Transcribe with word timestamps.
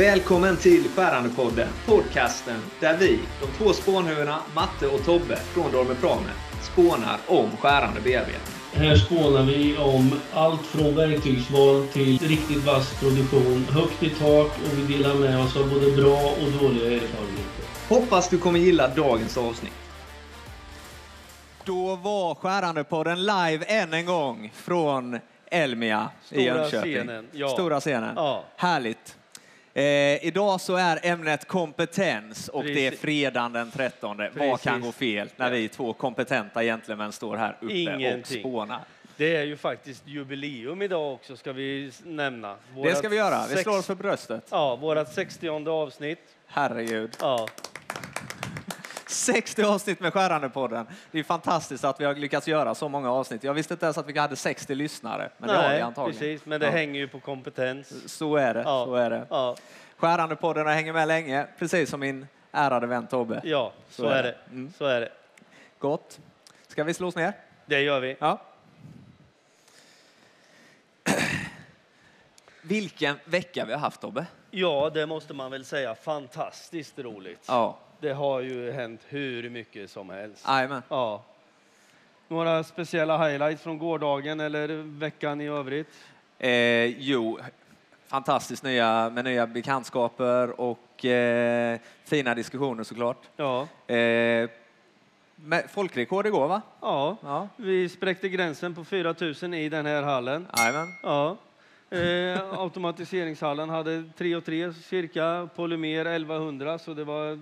Välkommen 0.00 0.56
till 0.56 0.88
Skärandepodden, 0.88 1.68
podcasten 1.86 2.60
där 2.80 2.96
vi, 2.96 3.18
de 3.40 3.46
två 3.46 3.72
spånhuvudena 3.72 4.38
Matte 4.54 4.86
och 4.86 5.04
Tobbe 5.04 5.36
från 5.36 5.72
Dormer 5.72 5.94
Prame, 5.94 6.30
spånar 6.62 7.18
om 7.26 7.56
skärande 7.56 8.00
bearbetning. 8.00 8.54
Här 8.72 8.96
spånar 8.96 9.42
vi 9.42 9.76
om 9.76 10.20
allt 10.32 10.66
från 10.66 10.96
verktygsval 10.96 11.86
till 11.86 12.18
riktigt 12.18 12.64
vass 12.64 13.00
produktion, 13.00 13.64
högt 13.70 14.02
i 14.02 14.10
tak 14.10 14.46
och 14.46 14.78
vi 14.78 14.96
delar 14.96 15.14
med 15.14 15.40
oss 15.40 15.56
av 15.56 15.70
både 15.70 15.90
bra 15.90 16.16
och 16.16 16.62
dåliga 16.62 16.86
erfarenheter. 16.86 17.64
Hoppas 17.88 18.28
du 18.28 18.38
kommer 18.38 18.58
gilla 18.58 18.88
dagens 18.88 19.38
avsnitt. 19.38 19.72
Då 21.64 21.96
var 21.96 22.34
Skärandepodden 22.34 23.22
live 23.22 23.64
än 23.64 23.92
en 23.92 24.06
gång 24.06 24.52
från 24.54 25.18
Elmia 25.50 26.10
i 26.30 26.34
Stora 26.34 26.44
Jönköping. 26.44 26.92
scenen, 26.92 27.28
ja. 27.32 27.48
Stora 27.48 27.80
scenen. 27.80 28.12
Ja. 28.16 28.44
Härligt. 28.56 29.16
Eh, 29.80 30.26
idag 30.26 30.60
så 30.60 30.76
är 30.76 31.00
ämnet 31.02 31.48
kompetens 31.48 32.48
och 32.48 32.64
det 32.64 32.70
är 32.70 32.74
Precis. 32.90 33.00
fredagen 33.00 33.52
den 33.52 33.70
13. 33.70 34.16
Vad 34.18 34.32
Precis. 34.34 34.62
kan 34.64 34.80
gå 34.80 34.92
fel 34.92 35.28
när 35.36 35.50
vi 35.50 35.68
två 35.68 35.92
kompetenta 35.92 36.62
gentlemän 36.62 37.12
står 37.12 37.36
här 37.36 37.52
uppe 37.56 37.64
och 37.66 37.70
Ingenting. 37.72 38.40
spånar? 38.40 38.80
Det 39.16 39.36
är 39.36 39.42
ju 39.42 39.56
faktiskt 39.56 40.02
jubileum 40.06 40.82
idag 40.82 41.12
också 41.12 41.36
ska 41.36 41.52
vi 41.52 41.90
nämna. 42.04 42.56
Det 42.84 42.94
ska 42.94 43.08
vi 43.08 43.16
göra. 43.16 43.46
Vi 43.50 43.56
slår 43.56 43.78
oss 43.78 43.86
för 43.86 43.94
bröstet. 43.94 44.46
Ja, 44.50 44.76
vårat 44.76 45.12
60 45.14 45.68
avsnitt. 45.70 46.20
Herregud. 46.46 47.10
Ja, 47.20 47.48
60 49.10 49.62
avsnitt 49.62 50.00
med 50.00 50.12
Skärandepodden. 50.12 50.86
Det 51.10 51.18
är 51.18 51.22
fantastiskt 51.24 51.84
att 51.84 52.00
vi 52.00 52.04
har 52.04 52.14
lyckats 52.14 52.48
göra 52.48 52.74
så 52.74 52.88
många 52.88 53.12
avsnitt. 53.12 53.44
Jag 53.44 53.54
visste 53.54 53.74
inte 53.74 53.86
ens 53.86 53.98
att 53.98 54.06
vi 54.06 54.18
hade 54.18 54.36
60 54.36 54.74
lyssnare, 54.74 55.30
men 55.38 55.48
det 55.48 55.54
har 55.56 55.62
vi 55.62 55.68
nej, 55.68 55.80
antagligen. 55.80 56.18
precis. 56.20 56.46
Men 56.46 56.60
det 56.60 56.66
Ja. 56.66 56.72
hänger 56.72 57.00
ju 57.00 57.08
på 57.08 57.20
kompetens. 57.20 58.12
Så 58.16 58.36
är 58.36 58.54
det. 58.54 58.60
Ja. 58.62 58.84
Så 58.84 58.94
är 58.94 59.10
det. 59.10 59.26
Ja, 59.30 59.56
Skärandepodden 59.96 60.66
har 60.66 60.74
hängt 60.74 60.94
med 60.94 61.08
länge, 61.08 61.46
precis 61.58 61.90
som 61.90 62.00
min 62.00 62.26
ärade 62.52 62.86
vän 62.86 63.06
Tobbe. 63.06 63.40
ja 63.44 63.72
så, 63.90 64.06
är 64.06 64.22
det. 64.22 64.34
Mm. 64.50 64.72
Så 64.78 64.84
är 64.86 65.00
det. 65.00 65.12
Gott. 65.78 66.18
Ska 66.68 66.84
vi 66.84 66.94
slås 66.94 67.16
ner? 67.16 67.32
Det 67.66 67.80
gör 67.80 68.00
vi. 68.00 68.16
Ja. 68.20 68.38
Vilken 72.62 73.16
vecka 73.24 73.64
vi 73.64 73.72
har 73.72 73.80
haft 73.80 74.00
Tobbe. 74.00 74.26
Ja, 74.50 74.90
det 74.94 75.06
måste 75.06 75.34
man 75.34 75.50
väl 75.50 75.64
säga. 75.64 75.94
Fantastiskt 75.94 76.98
roligt. 76.98 77.44
Ja. 77.48 77.78
Det 78.00 78.12
har 78.12 78.40
ju 78.40 78.72
hänt 78.72 79.00
hur 79.08 79.50
mycket 79.50 79.90
som 79.90 80.10
helst. 80.10 80.44
Jajamän. 80.48 80.82
Ja. 80.88 81.22
Några 82.28 82.64
speciella 82.64 83.28
highlights 83.28 83.62
från 83.62 83.78
gårdagen 83.78 84.40
eller 84.40 84.68
veckan 84.98 85.40
i 85.40 85.48
övrigt? 85.48 85.94
Eh, 86.38 86.84
jo, 86.84 87.38
fantastiskt 88.06 88.62
nya, 88.62 89.10
med 89.10 89.24
nya 89.24 89.46
bekantskaper 89.46 90.60
och 90.60 91.04
eh, 91.04 91.78
fina 92.04 92.34
diskussioner 92.34 92.84
såklart. 92.84 93.28
Ja. 93.36 93.68
Eh, 93.94 94.50
folkrekord 95.68 96.26
igår 96.26 96.48
va? 96.48 96.62
Ja. 96.80 97.16
Ja. 97.22 97.48
Vi 97.56 97.88
spräckte 97.88 98.28
gränsen 98.28 98.74
på 98.74 98.84
4 98.84 99.14
000 99.42 99.54
i 99.54 99.68
den 99.68 99.86
här 99.86 100.02
hallen. 100.02 100.46
Jajamän. 100.56 100.88
Ja. 101.02 101.36
Eh, 101.90 102.60
automatiseringshallen 102.60 103.70
hade 103.70 104.04
3 104.16 104.36
och 104.36 104.44
3 104.44 104.72
cirka, 104.72 105.48
Polymer 105.56 106.04
1100 106.04 106.78
så 106.78 106.94
det 106.94 107.04
var 107.04 107.38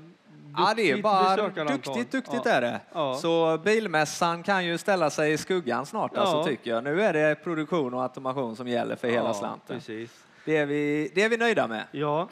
Ja, 0.56 0.72
det 0.76 0.90
är 0.90 1.02
bara 1.02 1.36
duktigt, 1.36 2.12
duktigt 2.12 2.42
ja. 2.44 2.50
är 2.50 2.60
det. 2.60 2.80
Ja. 2.92 3.14
Så 3.14 3.58
bilmässan 3.64 4.42
kan 4.42 4.64
ju 4.64 4.78
ställa 4.78 5.10
sig 5.10 5.32
i 5.32 5.38
skuggan 5.38 5.86
snart 5.86 6.12
Ja. 6.14 6.20
alltså, 6.20 6.44
tycker 6.44 6.70
jag. 6.70 6.84
Nu 6.84 7.02
är 7.02 7.12
det 7.12 7.34
produktion 7.34 7.94
och 7.94 8.02
automation 8.02 8.56
som 8.56 8.68
gäller 8.68 8.96
för 8.96 9.08
hela 9.08 9.34
slanten. 9.34 9.76
Precis. 9.76 10.10
Det 10.44 10.56
är, 10.56 10.66
vi, 10.66 11.12
det 11.14 11.22
är 11.22 11.28
vi 11.28 11.36
nöjda 11.36 11.66
med. 11.66 11.84
Ja, 11.90 12.28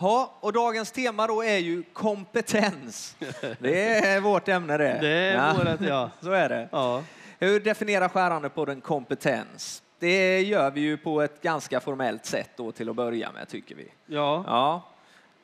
Ja, 0.00 0.32
och 0.40 0.52
dagens 0.52 0.92
tema 0.92 1.26
då 1.26 1.44
är 1.44 1.58
ju 1.58 1.82
kompetens. 1.92 3.16
Det 3.58 3.94
är 3.94 4.20
vårt 4.20 4.48
ämne 4.48 4.76
det. 4.76 4.98
det 5.00 5.08
är 5.08 5.34
ja. 5.34 5.54
vårat 5.58 5.80
ja. 5.80 6.10
Så 6.20 6.32
är 6.32 6.48
det. 6.48 6.68
ja. 6.72 7.02
Hur 7.38 7.60
definierar 7.60 8.08
skärande 8.08 8.48
på 8.48 8.64
den 8.64 8.80
kompetens? 8.80 9.82
Det 9.98 10.40
gör 10.40 10.70
vi 10.70 10.80
ju 10.80 10.96
på 10.96 11.22
ett 11.22 11.42
ganska 11.42 11.80
formellt 11.80 12.24
sätt 12.26 12.50
då 12.56 12.72
till 12.72 12.88
att 12.88 12.96
börja 12.96 13.32
med, 13.32 13.48
tycker 13.48 13.74
vi. 13.74 13.88
Ja, 14.06 14.44
Ja, 14.46 14.82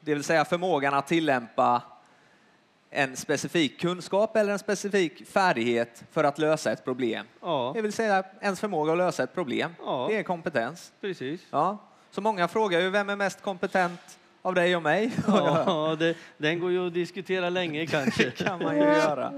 det 0.01 0.15
vill 0.15 0.25
säga 0.25 0.45
förmågan 0.45 0.95
att 0.95 1.07
tillämpa 1.07 1.83
en 2.95 3.17
specifik 3.17 3.81
kunskap 3.81 4.37
eller 4.37 4.53
en 4.53 4.59
specifik 4.59 5.27
färdighet 5.29 6.05
för 6.13 6.25
att 6.25 6.39
lösa 6.39 6.73
ett 6.73 6.85
problem. 6.85 7.27
ja, 7.41 7.73
Det 7.75 7.83
vill 7.83 7.93
säga 7.93 8.25
ens 8.41 8.61
förmåga 8.61 8.93
att 8.93 8.99
lösa 8.99 9.23
ett 9.23 9.35
problem. 9.35 9.75
Ja. 9.85 10.07
Det 10.11 10.17
är 10.17 10.23
kompetens. 10.23 10.93
precis. 11.01 11.41
Ja. 11.51 11.79
Så 12.11 12.21
många 12.21 12.49
frågar 12.49 12.81
ju 12.81 12.91
vem 12.91 13.11
är 13.11 13.17
mest 13.17 13.43
kompetent 13.43 14.19
av 14.43 14.55
dig 14.55 14.77
och 14.77 14.83
mig? 14.83 15.11
Ja, 15.27 15.97
det, 15.99 16.17
den 16.39 16.61
går 16.61 16.71
ju 16.71 16.87
att 16.87 16.95
diskutera 16.95 17.51
länge 17.51 17.87
kanske. 17.91 18.31
kan 18.31 18.63
man 18.63 18.77
ju 18.77 18.83
göra. 18.83 19.31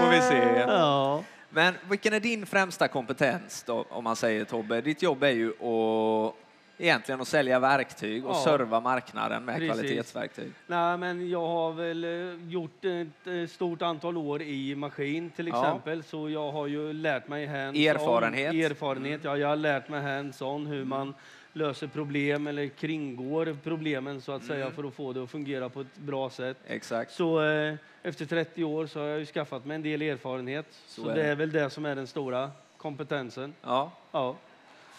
Får 0.00 0.10
vi 0.10 0.20
se. 0.20 0.64
Ja. 0.66 1.22
Men 1.50 1.74
vilken 1.90 2.12
är 2.12 2.20
din 2.20 2.46
främsta 2.46 2.88
kompetens 2.88 3.62
då, 3.66 3.84
om 3.90 4.04
man 4.04 4.16
säger 4.16 4.44
Tobbe? 4.44 4.80
Ditt 4.80 5.02
jobb 5.02 5.22
är 5.22 5.28
ju 5.30 5.48
att 5.50 6.34
egentligen 6.78 7.20
att 7.20 7.28
sälja 7.28 7.58
verktyg 7.58 8.26
och 8.26 8.30
Ja. 8.34 8.44
serva 8.44 8.80
marknaden 8.80 9.44
med 9.44 9.54
Precis. 9.58 9.72
kvalitetsverktyg. 9.72 10.52
Nej, 10.66 10.98
men 10.98 11.30
jag 11.30 11.46
har 11.48 11.72
väl 11.72 12.04
eh, 12.04 12.50
gjort 12.52 12.84
ett 12.84 13.26
eh, 13.26 13.46
stort 13.48 13.82
antal 13.82 14.16
år 14.16 14.42
i 14.42 14.74
maskin 14.74 15.30
till 15.30 15.46
Ja. 15.48 15.60
exempel, 15.66 16.02
så 16.02 16.30
jag 16.30 16.52
har 16.52 16.66
ju 16.66 16.92
lärt 16.92 17.28
mig 17.28 17.46
hands 17.46 17.78
Erfarenhet. 17.78 18.52
Mm. 18.54 18.66
Erfarenhet, 18.70 19.20
ja, 19.24 19.36
jag 19.36 19.48
har 19.48 19.56
lärt 19.56 19.88
mig 19.88 20.00
hands-on 20.02 20.66
hur 20.66 20.84
man 20.84 21.14
löser 21.52 21.86
problem 21.86 22.46
eller 22.46 22.68
kringgår 22.68 23.56
problemen 23.64 24.20
så 24.20 24.32
att 24.32 24.42
Mm. 24.42 24.48
säga 24.56 24.70
för 24.70 24.84
att 24.84 24.94
få 24.94 25.12
det 25.12 25.22
att 25.22 25.30
fungera 25.30 25.68
på 25.68 25.80
ett 25.80 25.96
bra 25.96 26.30
sätt. 26.30 26.56
Exakt. 26.66 27.12
Så 27.12 27.42
eh, 27.44 27.74
efter 28.02 28.26
30 28.26 28.64
år 28.64 28.86
så 28.86 29.00
har 29.00 29.06
jag 29.06 29.18
ju 29.18 29.26
skaffat 29.26 29.64
mig 29.64 29.74
en 29.74 29.82
del 29.82 30.02
erfarenhet. 30.02 30.66
Så 30.86 31.02
Så, 31.02 31.08
är 31.08 31.14
det 31.14 31.22
det. 31.22 31.28
är 31.28 31.34
väl 31.36 31.52
det 31.52 31.70
som 31.70 31.86
är 31.86 31.94
den 31.94 32.06
stora 32.06 32.50
kompetensen. 32.76 33.54
Ja, 33.62 33.90
Ja. 34.12 34.36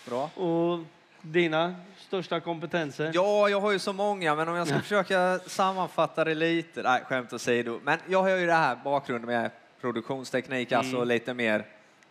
bra. 0.10 0.24
Och 0.36 0.80
dina 1.22 1.76
största 1.98 2.40
kompetenser? 2.40 3.12
Ja, 3.14 3.50
jag 3.50 3.62
har 3.62 3.72
ju 3.72 3.80
så 3.80 3.94
många, 3.94 4.36
men 4.36 4.48
om 4.48 4.56
jag 4.56 4.68
ska 4.68 4.80
försöka 4.80 5.40
sammanfatta 5.40 6.24
det 6.24 6.36
lite. 6.36 6.82
Nej, 6.84 7.02
skämt 7.06 7.34
åsido. 7.34 7.80
Men 7.84 8.00
jag 8.08 8.22
har 8.22 8.30
ju 8.30 8.46
det 8.46 8.54
här 8.54 8.76
bakgrunden 8.84 9.28
med 9.30 9.52
produktionsteknik, 9.82 10.72
alltså 10.72 10.96
Mm. 10.96 11.08
lite 11.08 11.34
mer 11.34 11.66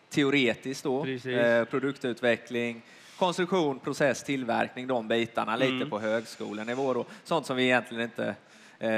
teoretiskt 0.09 0.83
då. 0.83 1.05
Eh, 1.05 1.65
produktutveckling, 1.65 2.81
konstruktion, 3.17 3.79
process, 3.79 4.23
tillverkning, 4.23 4.87
de 4.87 5.07
bitarna 5.07 5.55
lite 5.55 5.73
Mm. 5.73 5.89
på 5.89 5.99
högskolenivå 5.99 6.93
då. 6.93 7.05
Sånt 7.23 7.45
som 7.45 7.55
vi 7.57 7.63
egentligen 7.63 8.03
inte 8.03 8.35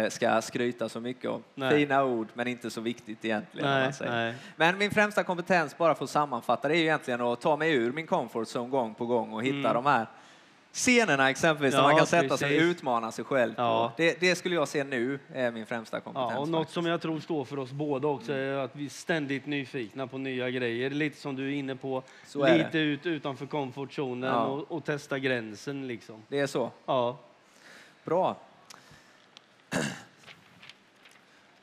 ska 0.09 0.41
skryta 0.41 0.89
så 0.89 0.99
mycket 0.99 1.29
om. 1.29 1.43
Nej. 1.55 1.75
Fina 1.75 2.03
ord, 2.03 2.27
men 2.33 2.47
inte 2.47 2.69
så 2.69 2.81
viktigt 2.81 3.25
egentligen. 3.25 3.69
nej, 3.69 3.91
nej. 4.01 4.33
Men 4.55 4.77
min 4.77 4.91
främsta 4.91 5.23
kompetens, 5.23 5.77
bara 5.77 5.95
för 5.95 6.03
att 6.03 6.09
sammanfatta, 6.09 6.67
det 6.67 6.73
är 6.73 6.77
ju 6.77 6.83
egentligen 6.83 7.21
att 7.21 7.41
ta 7.41 7.57
mig 7.57 7.73
ur 7.73 7.91
min 7.91 8.07
comfort 8.07 8.47
zone 8.47 8.69
gång 8.69 8.93
på 8.93 9.05
gång 9.05 9.33
och 9.33 9.43
hitta 9.43 9.57
Mm. 9.69 9.73
de 9.73 9.85
här 9.85 10.07
scenerna 10.73 11.29
exempelvis, 11.29 11.73
där 11.73 11.79
Ja, 11.81 11.87
man 11.87 11.97
kan 11.97 12.07
sätta 12.07 12.37
sig 12.37 12.45
och 12.47 12.59
precis. 12.59 12.77
utmana 12.77 13.11
sig 13.11 13.25
själv. 13.25 13.53
Ja. 13.57 13.91
Det, 13.97 14.19
det 14.19 14.35
skulle 14.35 14.55
jag 14.55 14.67
se 14.67 14.83
nu 14.83 15.19
är 15.33 15.51
min 15.51 15.65
främsta 15.65 15.99
kompetens. 15.99 16.31
Ja, 16.33 16.39
och 16.39 16.47
något 16.49 16.59
faktiskt. 16.61 16.73
som 16.73 16.85
jag 16.85 17.01
tror 17.01 17.19
står 17.19 17.45
för 17.45 17.59
oss 17.59 17.71
båda 17.71 18.07
också 18.07 18.33
är 18.33 18.53
att 18.57 18.75
vi 18.75 18.85
är 18.85 18.89
ständigt 18.89 19.45
nyfikna 19.45 20.07
på 20.07 20.17
nya 20.17 20.49
grejer. 20.49 20.89
Lite 20.89 21.17
som 21.21 21.35
du 21.35 21.47
är 21.47 21.51
inne 21.53 21.75
på, 21.75 22.03
Så 22.27 22.47
lite 22.57 22.77
ut 22.79 23.05
utanför 23.05 23.45
komfortzonen 23.45 24.29
Ja. 24.29 24.45
och, 24.45 24.71
och 24.71 24.85
testa 24.85 25.19
gränsen 25.19 25.87
liksom. 25.87 26.23
Det 26.27 26.39
är 26.39 26.47
så. 26.47 26.71
Ja, 26.85 27.17
Bra. 28.03 28.35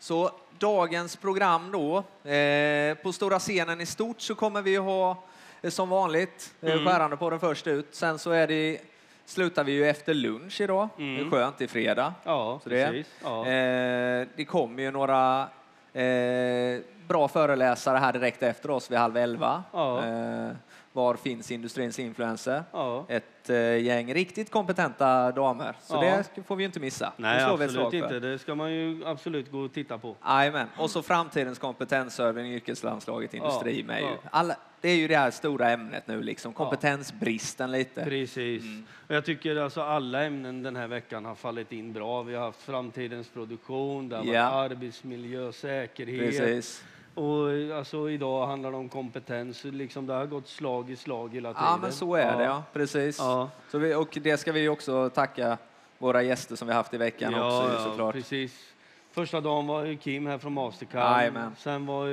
Så 0.09 0.31
dagens 0.59 1.17
program 1.17 1.71
då. 1.73 1.97
Eh, 2.31 2.95
på 2.95 3.13
stora 3.13 3.39
scenen 3.39 3.81
i 3.81 3.87
stort 3.87 4.21
så 4.21 4.35
kommer 4.35 4.63
vi 4.63 4.77
ha 4.77 5.23
eh, 5.63 5.71
som 5.71 5.89
vanligt 5.89 6.55
eh, 6.61 6.73
Mm. 6.73 6.85
skärande 6.87 7.17
på 7.17 7.31
den 7.31 7.41
först 7.41 7.67
ut. 7.67 7.95
Sen 7.95 8.19
så 8.19 8.31
är 8.31 8.47
det, 8.47 8.79
slutar 9.27 9.65
vi 9.65 9.73
ju 9.73 9.89
efter 9.89 10.15
lunch 10.15 10.61
idag. 10.61 10.89
Det 10.97 11.03
är 11.03 11.19
Mm. 11.19 11.31
skönt, 11.31 11.59
det 11.59 11.65
är 11.65 11.69
fredag. 11.69 12.15
ja 12.25 12.61
Så 12.63 12.69
det- 12.69 12.87
precis. 12.87 13.07
Ja. 13.23 13.47
Eh, 13.47 14.27
det 14.37 14.45
kommer 14.45 14.83
ju 14.83 14.91
några 14.91 15.49
eh, 15.93 16.81
bra 17.09 17.29
föreläsare 17.29 17.99
här 17.99 18.13
direkt 18.13 18.43
efter 18.43 18.71
oss 18.71 18.91
vid 18.91 18.99
halv 18.99 19.17
elva. 19.17 19.63
Ja. 19.73 20.05
Eh, 20.07 20.51
var 20.99 21.15
finns 21.15 21.51
industrins 21.51 21.99
influencer? 21.99 22.65
ja. 22.73 23.07
Ett 23.09 23.51
eh, 23.51 23.77
gäng 23.77 24.15
riktigt 24.15 24.51
kompetenta 24.51 25.33
damer. 25.33 25.77
Så 25.81 25.95
Ja. 25.95 26.23
det 26.35 26.43
får 26.43 26.57
vi 26.57 26.65
inte 26.65 26.81
missa. 26.81 27.13
Nej, 27.17 27.45
absolut 27.45 27.93
inte. 27.95 28.21
Det 28.21 28.39
ska 28.39 28.55
man 28.55 28.73
ju 28.73 29.07
absolut 29.07 29.51
gå 29.53 29.59
och 29.59 29.73
titta 29.73 29.99
på. 29.99 30.17
Jajamän. 30.27 30.67
Och 30.79 30.91
så 30.91 31.03
framtidens 31.03 31.59
kompetensserving, 31.59 32.53
yrkeslandslaget, 32.53 33.35
industri 33.35 33.83
med 33.83 34.01
ju. 34.01 34.09
Alla, 34.31 34.57
det 34.81 34.89
är 34.89 34.97
ju 34.97 35.09
det 35.09 35.17
här 35.17 35.31
stora 35.31 35.71
ämnet 35.71 36.07
nu, 36.07 36.23
liksom. 36.23 36.53
kompetensbristen 36.53 37.71
lite. 37.73 38.05
Precis. 38.05 38.63
Mm. 38.63 38.87
Jag 39.09 39.25
tycker 39.25 39.57
alltså 39.57 39.83
alla 39.83 40.25
ämnen 40.25 40.63
den 40.63 40.77
här 40.77 40.87
veckan 40.89 41.25
har 41.25 41.35
fallit 41.35 41.73
in 41.73 41.93
bra. 41.93 42.23
Vi 42.23 42.35
har 42.35 42.45
haft 42.45 42.63
framtidens 42.63 43.29
produktion, 43.29 44.09
det 44.09 44.17
har 44.17 44.23
varit 44.25 44.35
Ja. 44.35 44.43
arbetsmiljö, 44.43 45.53
säkerhet 45.53 46.39
Precis. 46.39 46.85
Och 47.19 47.77
alltså, 47.79 48.11
idag 48.11 48.47
handlar 48.47 48.71
det 48.71 48.77
om 48.77 48.89
kompetens. 48.89 49.65
Liksom, 49.65 50.07
det 50.07 50.13
har 50.13 50.27
gått 50.27 50.49
slag 50.49 50.91
i 50.91 50.97
slag 50.97 51.35
hela 51.35 51.53
tiden. 51.55 51.65
Ja, 51.69 51.79
men 51.83 51.93
så 51.93 52.15
är 52.15 52.37
det, 52.39 52.45
ja. 52.45 52.63
Precis. 52.73 53.19
Ja. 53.19 53.51
Så 53.71 53.79
vi, 53.79 53.95
och 53.95 54.19
det 54.23 54.37
ska 54.37 54.53
vi 54.53 54.69
också 54.69 55.11
tacka 55.11 55.59
våra 55.99 56.23
gäster 56.23 56.57
som 56.57 56.69
vi 56.69 56.75
haft 56.75 56.95
i 56.95 56.97
veckan 56.97 57.35
också 57.35 57.71
ju, 57.73 57.85
såklart. 57.91 58.15
precis. 58.15 58.65
Första 59.13 59.41
dagen 59.41 59.67
var 59.67 59.95
Kim 59.95 60.27
här 60.27 60.39
från 60.39 60.53
Mastercard. 60.53 61.33
Sen 61.59 61.87
var 61.87 62.09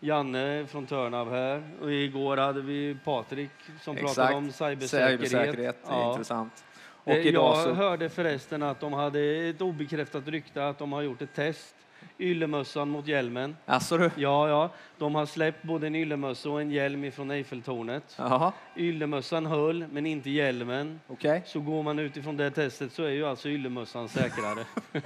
Janne 0.00 0.66
från 0.68 0.86
Törnav 0.86 1.30
här. 1.30 1.70
Och 1.82 1.92
igår 1.92 2.36
hade 2.36 2.60
vi 2.60 2.96
Patrik 3.04 3.50
som 3.80 3.96
pratade 3.96 4.34
om 4.34 4.52
cybersäkerhet. 4.52 5.20
Cybersäkerhet, 5.20 5.76
Ja. 5.88 6.10
intressant. 6.10 6.64
Och 7.04 7.12
Eh, 7.12 7.26
idag 7.26 7.56
Jag 7.56 7.64
så... 7.64 7.72
hörde 7.72 8.08
förresten 8.08 8.62
att 8.62 8.80
de 8.80 8.92
hade 8.92 9.20
ett 9.20 9.60
obekräftat 9.60 10.28
rykte 10.28 10.68
att 10.68 10.78
de 10.78 10.92
har 10.92 11.02
gjort 11.02 11.22
ett 11.22 11.34
test. 11.34 11.74
Yllemössan 12.18 12.88
mot 12.88 13.06
hjälmen. 13.06 13.56
Alltså 13.66 13.98
du? 13.98 14.10
Ja, 14.16 14.48
ja. 14.48 14.70
De 14.98 15.14
har 15.14 15.26
släppt 15.26 15.62
både 15.62 15.86
en 15.86 15.94
yllemössa 15.94 16.50
och 16.50 16.60
en 16.60 16.70
hjälm 16.70 17.04
ifrån 17.04 17.30
Eiffeltornet. 17.30 18.14
Jaha, 18.18 18.52
Yllemössan 18.76 19.46
höll, 19.46 19.86
men 19.92 20.06
inte 20.06 20.30
hjälmen. 20.30 21.00
okej. 21.08 21.42
Så 21.46 21.60
går 21.60 21.82
man 21.82 21.98
utifrån 21.98 22.36
det 22.36 22.50
testet 22.50 22.92
så 22.92 23.02
är 23.02 23.08
ju 23.10 23.26
alltså 23.26 23.48
yllemössan 23.48 24.08
säkrare. 24.08 24.64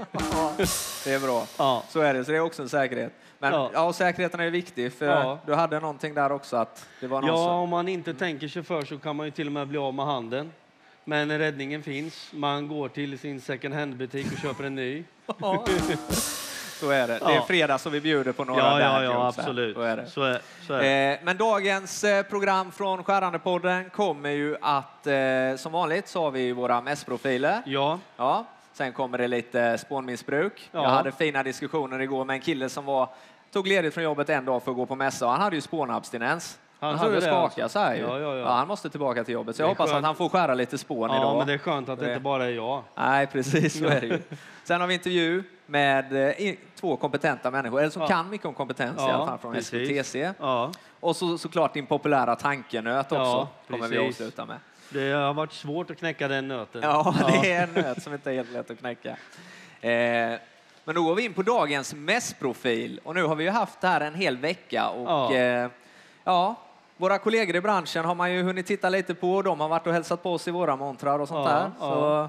Det 1.04 1.12
är 1.14 1.20
bra. 1.20 1.46
ja. 1.58 1.82
Så 1.88 2.00
är 2.00 2.14
det, 2.14 2.24
så 2.24 2.30
det 2.30 2.36
är 2.36 2.40
också 2.40 2.62
en 2.62 2.68
säkerhet. 2.68 3.12
Men 3.38 3.52
ja. 3.52 3.70
Ja. 3.74 3.92
säkerheten 3.92 4.40
är 4.40 4.50
viktig, 4.50 4.92
för 4.92 5.06
Ja. 5.06 5.38
du 5.46 5.54
hade 5.54 5.80
någonting 5.80 6.14
där 6.14 6.32
också 6.32 6.56
att 6.56 6.88
det 7.00 7.06
var 7.06 7.20
någon 7.20 7.30
ja, 7.30 7.36
som... 7.36 7.54
om 7.54 7.68
man 7.68 7.88
inte 7.88 8.14
tänker 8.14 8.48
sig 8.48 8.62
för 8.62 8.82
så 8.82 8.98
kan 8.98 9.16
man 9.16 9.26
ju 9.26 9.30
till 9.30 9.46
och 9.46 9.52
med 9.52 9.68
bli 9.68 9.78
av 9.78 9.94
med 9.94 10.06
handen. 10.06 10.52
Men 11.04 11.38
räddningen 11.38 11.82
finns. 11.82 12.30
Man 12.32 12.68
går 12.68 12.88
till 12.88 13.18
sin 13.18 13.40
second 13.40 13.74
hand-butik 13.74 14.32
och 14.32 14.38
köper 14.38 14.64
en 14.64 14.74
ny. 14.74 15.04
Så 16.80 16.90
är 16.90 17.06
det. 17.08 17.18
Det 17.18 17.24
är 17.24 17.34
Ja. 17.34 17.44
fredag 17.48 17.78
så 17.78 17.90
vi 17.90 18.00
bjuder 18.00 18.32
på 18.32 18.44
några 18.44 18.60
Ja, 18.60 18.80
ja, 18.80 19.02
ja, 19.02 19.28
absolut. 19.28 19.74
Så 19.76 19.82
är 19.82 19.96
det. 19.96 20.06
Så 20.06 20.22
är, 20.22 20.40
så 20.66 20.74
är. 20.74 21.12
Eh, 21.12 21.18
men 21.22 21.36
dagens 21.36 22.04
eh, 22.04 22.22
program 22.22 22.72
från 22.72 23.04
Skärandepodden 23.04 23.90
kommer 23.90 24.30
ju 24.30 24.56
att, 24.62 25.06
eh, 25.06 25.14
som 25.56 25.72
vanligt 25.72 26.08
så 26.08 26.22
har 26.22 26.30
vi 26.30 26.52
våra 26.52 26.80
mässprofiler. 26.80 27.62
Ja, 27.66 27.98
Ja. 28.16 28.44
Sen 28.72 28.92
kommer 28.92 29.18
det 29.18 29.28
lite 29.28 29.78
spånmissbruk. 29.78 30.68
Ja. 30.72 30.82
Jag 30.82 30.90
hade 30.90 31.12
fina 31.12 31.42
diskussioner 31.42 31.98
igår 32.00 32.24
med 32.24 32.34
en 32.34 32.40
kille 32.40 32.68
som 32.68 32.84
var, 32.84 33.08
tog 33.52 33.66
ledigt 33.66 33.94
från 33.94 34.04
jobbet 34.04 34.28
en 34.30 34.44
dag 34.44 34.62
för 34.62 34.70
att 34.70 34.76
gå 34.76 34.86
på 34.86 34.96
mässa 34.96 35.24
och 35.26 35.32
han 35.32 35.40
hade 35.40 35.56
ju 35.56 35.62
spånabstinens. 35.62 36.58
Han 36.80 36.98
Han 36.98 37.12
det 37.12 37.20
skaka 37.20 37.62
alltså? 37.62 37.68
så 37.78 37.84
här. 37.84 37.94
Ja, 37.96 38.18
ja, 38.18 38.36
ja. 38.36 38.48
han 38.52 38.68
måste 38.68 38.90
tillbaka 38.90 39.24
till 39.24 39.34
jobbet. 39.34 39.56
Så 39.56 39.62
jag 39.62 39.68
hoppas 39.68 39.90
skönt. 39.90 39.98
att 39.98 40.04
han 40.04 40.14
får 40.14 40.28
skära 40.28 40.54
lite 40.54 40.78
spån 40.78 41.10
ja 41.10 41.16
idag. 41.16 41.38
men 41.38 41.46
det 41.46 41.52
är 41.52 41.58
skönt 41.58 41.88
att 41.88 41.98
det 41.98 42.04
Det- 42.04 42.10
inte 42.12 42.22
bara 42.22 42.44
är 42.44 42.50
jag. 42.50 42.82
Nej, 42.94 43.26
precis 43.26 43.78
så 43.78 43.84
är 43.86 44.00
det 44.00 44.06
ju. 44.06 44.18
Sen 44.64 44.80
har 44.80 44.88
vi 44.88 44.94
intervju 44.94 45.42
med 45.70 46.12
eh, 46.12 46.40
i- 46.40 46.58
två 46.80 46.96
kompetenta 46.96 47.50
människor, 47.50 47.80
eller 47.80 47.90
som 47.90 48.02
Ja. 48.02 48.08
kan 48.08 48.30
mycket 48.30 48.46
om 48.46 48.54
kompetens 48.54 48.98
i 48.98 49.00
Ja, 49.02 49.12
alla 49.12 49.26
fall 49.26 49.38
från 49.38 49.54
precis. 49.54 49.72
SVTC. 49.88 50.32
Ja, 50.40 50.72
Och 51.00 51.16
så, 51.16 51.38
såklart 51.38 51.74
din 51.74 51.86
populära 51.86 52.36
tankenöt 52.36 53.12
också, 53.12 53.48
kommer 53.70 53.88
vi 53.88 53.96
precis. 53.96 54.20
avsluta 54.20 54.44
med. 54.46 54.56
det 54.90 55.10
har 55.12 55.34
varit 55.34 55.52
svårt 55.52 55.90
att 55.90 55.98
knäcka 55.98 56.28
den 56.28 56.48
nöten. 56.48 56.82
Ja, 56.82 57.14
det 57.42 57.52
är 57.52 57.62
en 57.62 57.72
nöt 57.74 58.02
som 58.02 58.12
inte 58.12 58.30
är 58.30 58.34
helt 58.34 58.52
lätt 58.52 58.70
att 58.70 58.78
knäcka. 58.78 59.08
Eh, 59.80 60.38
men 60.84 60.94
då 60.94 61.02
går 61.02 61.14
vi 61.14 61.24
in 61.24 61.34
på 61.34 61.42
dagens 61.42 61.94
mässprofil. 61.94 63.00
Och 63.04 63.14
nu 63.14 63.22
har 63.24 63.34
vi 63.36 63.44
ju 63.44 63.50
haft 63.50 63.80
det 63.80 63.88
här 63.88 64.00
en 64.00 64.14
hel 64.14 64.36
vecka. 64.36 64.88
Och, 64.88 65.08
Ja. 65.10 65.34
Eh, 65.34 65.68
ja, 66.24 66.54
våra 66.96 67.18
kollegor 67.18 67.56
i 67.56 67.60
branschen 67.60 68.04
har 68.04 68.14
man 68.14 68.32
ju 68.32 68.42
hunnit 68.42 68.66
titta 68.66 68.88
lite 68.88 69.14
på. 69.14 69.42
De 69.42 69.60
har 69.60 69.68
varit 69.68 69.86
och 69.86 69.92
hälsat 69.92 70.22
på 70.22 70.32
oss 70.32 70.48
i 70.48 70.50
våra 70.50 70.76
montrar 70.76 71.18
och 71.18 71.28
sånt 71.28 71.48
där. 71.48 71.70
Så, 71.80 72.28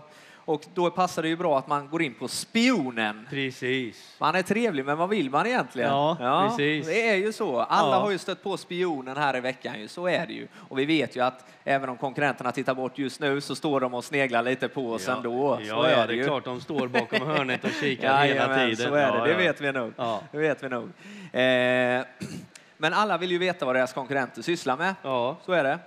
och 0.50 0.62
då 0.74 0.90
passar 0.92 1.22
det 1.22 1.28
ju 1.28 1.36
bra 1.36 1.58
att 1.58 1.68
man 1.68 1.90
går 1.90 2.02
in 2.02 2.14
på 2.14 2.28
spionen. 2.28 3.28
Precis. 3.30 4.16
Man 4.20 4.36
är 4.36 4.42
trevlig, 4.42 4.86
men 4.86 4.98
vad 4.98 5.10
vill 5.10 5.30
man 5.30 5.46
egentligen? 5.48 5.90
Ja, 5.90 6.48
precis. 6.50 6.88
Det 6.88 7.10
är 7.10 7.16
ju 7.16 7.34
så. 7.34 7.60
Alla 7.60 7.96
Ja. 7.96 8.00
har 8.02 8.12
ju 8.12 8.18
stött 8.18 8.44
på 8.44 8.58
spionen 8.58 9.18
här 9.18 9.38
i 9.38 9.40
veckan, 9.40 9.80
ju. 9.80 9.88
så 9.88 10.08
är 10.08 10.28
det 10.28 10.34
ju. 10.34 10.48
Och 10.70 10.80
vi 10.80 10.86
vet 10.86 11.16
ju 11.16 11.24
att 11.24 11.46
även 11.64 11.90
om 11.90 11.98
konkurrenterna 11.98 12.52
tittar 12.52 12.76
bort 12.76 12.98
just 12.98 13.20
nu 13.20 13.42
så 13.42 13.56
står 13.56 13.80
de 13.80 13.94
och 13.94 14.04
sneglar 14.04 14.44
lite 14.44 14.68
på 14.68 14.92
oss 14.92 15.08
ändå. 15.08 15.58
Så 15.58 15.64
ja, 15.68 15.86
är 15.88 15.92
ja, 16.00 16.08
det, 16.08 16.14
är 16.14 16.18
ju. 16.18 16.24
klart 16.24 16.46
de 16.46 16.62
står 16.62 16.88
bakom 16.88 17.28
hörnet 17.28 17.64
och 17.64 17.72
kikar 17.82 18.08
hela 18.24 18.26
Jajamän, 18.26 18.70
tiden. 18.70 18.90
Så 18.90 18.96
är 18.96 19.12
det, 19.12 19.18
Ja, 19.18 19.24
det 19.26 19.32
ja. 19.32 19.38
vet 19.38 19.62
vi 19.62 19.72
nog. 19.72 19.94
Ja. 19.98 20.22
Det 20.32 20.38
vet 20.38 20.64
vi 20.64 20.70
nog. 20.70 20.84
Eh, 20.84 22.06
men 22.78 22.94
alla 22.94 23.18
vill 23.18 23.32
ju 23.32 23.38
veta 23.38 23.66
vad 23.66 23.76
deras 23.76 23.94
konkurrenter 23.94 24.42
sysslar 24.42 24.78
med. 24.78 24.96
Ja, 25.04 25.38
Så 25.46 25.52
är 25.52 25.64
det. 25.64 25.80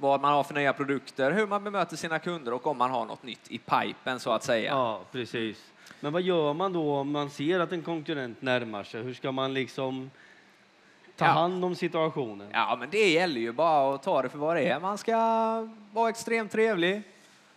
Vad 0.00 0.20
man 0.20 0.32
har 0.32 0.42
för 0.44 0.54
nya 0.54 0.72
produkter, 0.72 1.30
hur 1.32 1.46
man 1.46 1.64
bemöter 1.64 1.96
sina 1.96 2.18
kunder 2.18 2.52
och 2.52 2.66
om 2.66 2.78
man 2.78 2.90
har 2.90 3.04
något 3.04 3.22
nytt 3.22 3.40
i 3.50 3.58
pipen 3.58 4.20
så 4.20 4.30
att 4.32 4.42
säga. 4.44 4.70
ja, 4.70 5.00
precis. 5.12 5.70
Men 6.00 6.12
vad 6.12 6.22
gör 6.22 6.52
man 6.54 6.72
då 6.72 6.94
om 6.94 7.12
man 7.12 7.30
ser 7.30 7.60
att 7.60 7.72
en 7.72 7.82
konkurrent 7.82 8.42
närmar 8.42 8.82
sig? 8.84 9.02
Hur 9.02 9.14
ska 9.14 9.32
man 9.32 9.54
liksom 9.54 10.10
ta 11.16 11.24
Ja. 11.24 11.30
hand 11.30 11.64
om 11.64 11.74
situationen? 11.74 12.48
Ja, 12.52 12.76
men 12.80 12.90
det 12.90 13.10
gäller 13.10 13.40
ju 13.40 13.52
bara 13.52 13.94
att 13.94 14.02
ta 14.02 14.22
det 14.22 14.28
för 14.28 14.38
vad 14.38 14.56
det 14.56 14.62
är. 14.62 14.80
Man 14.80 14.98
ska 14.98 15.16
vara 15.92 16.08
extremt 16.10 16.52
trevlig, 16.52 17.02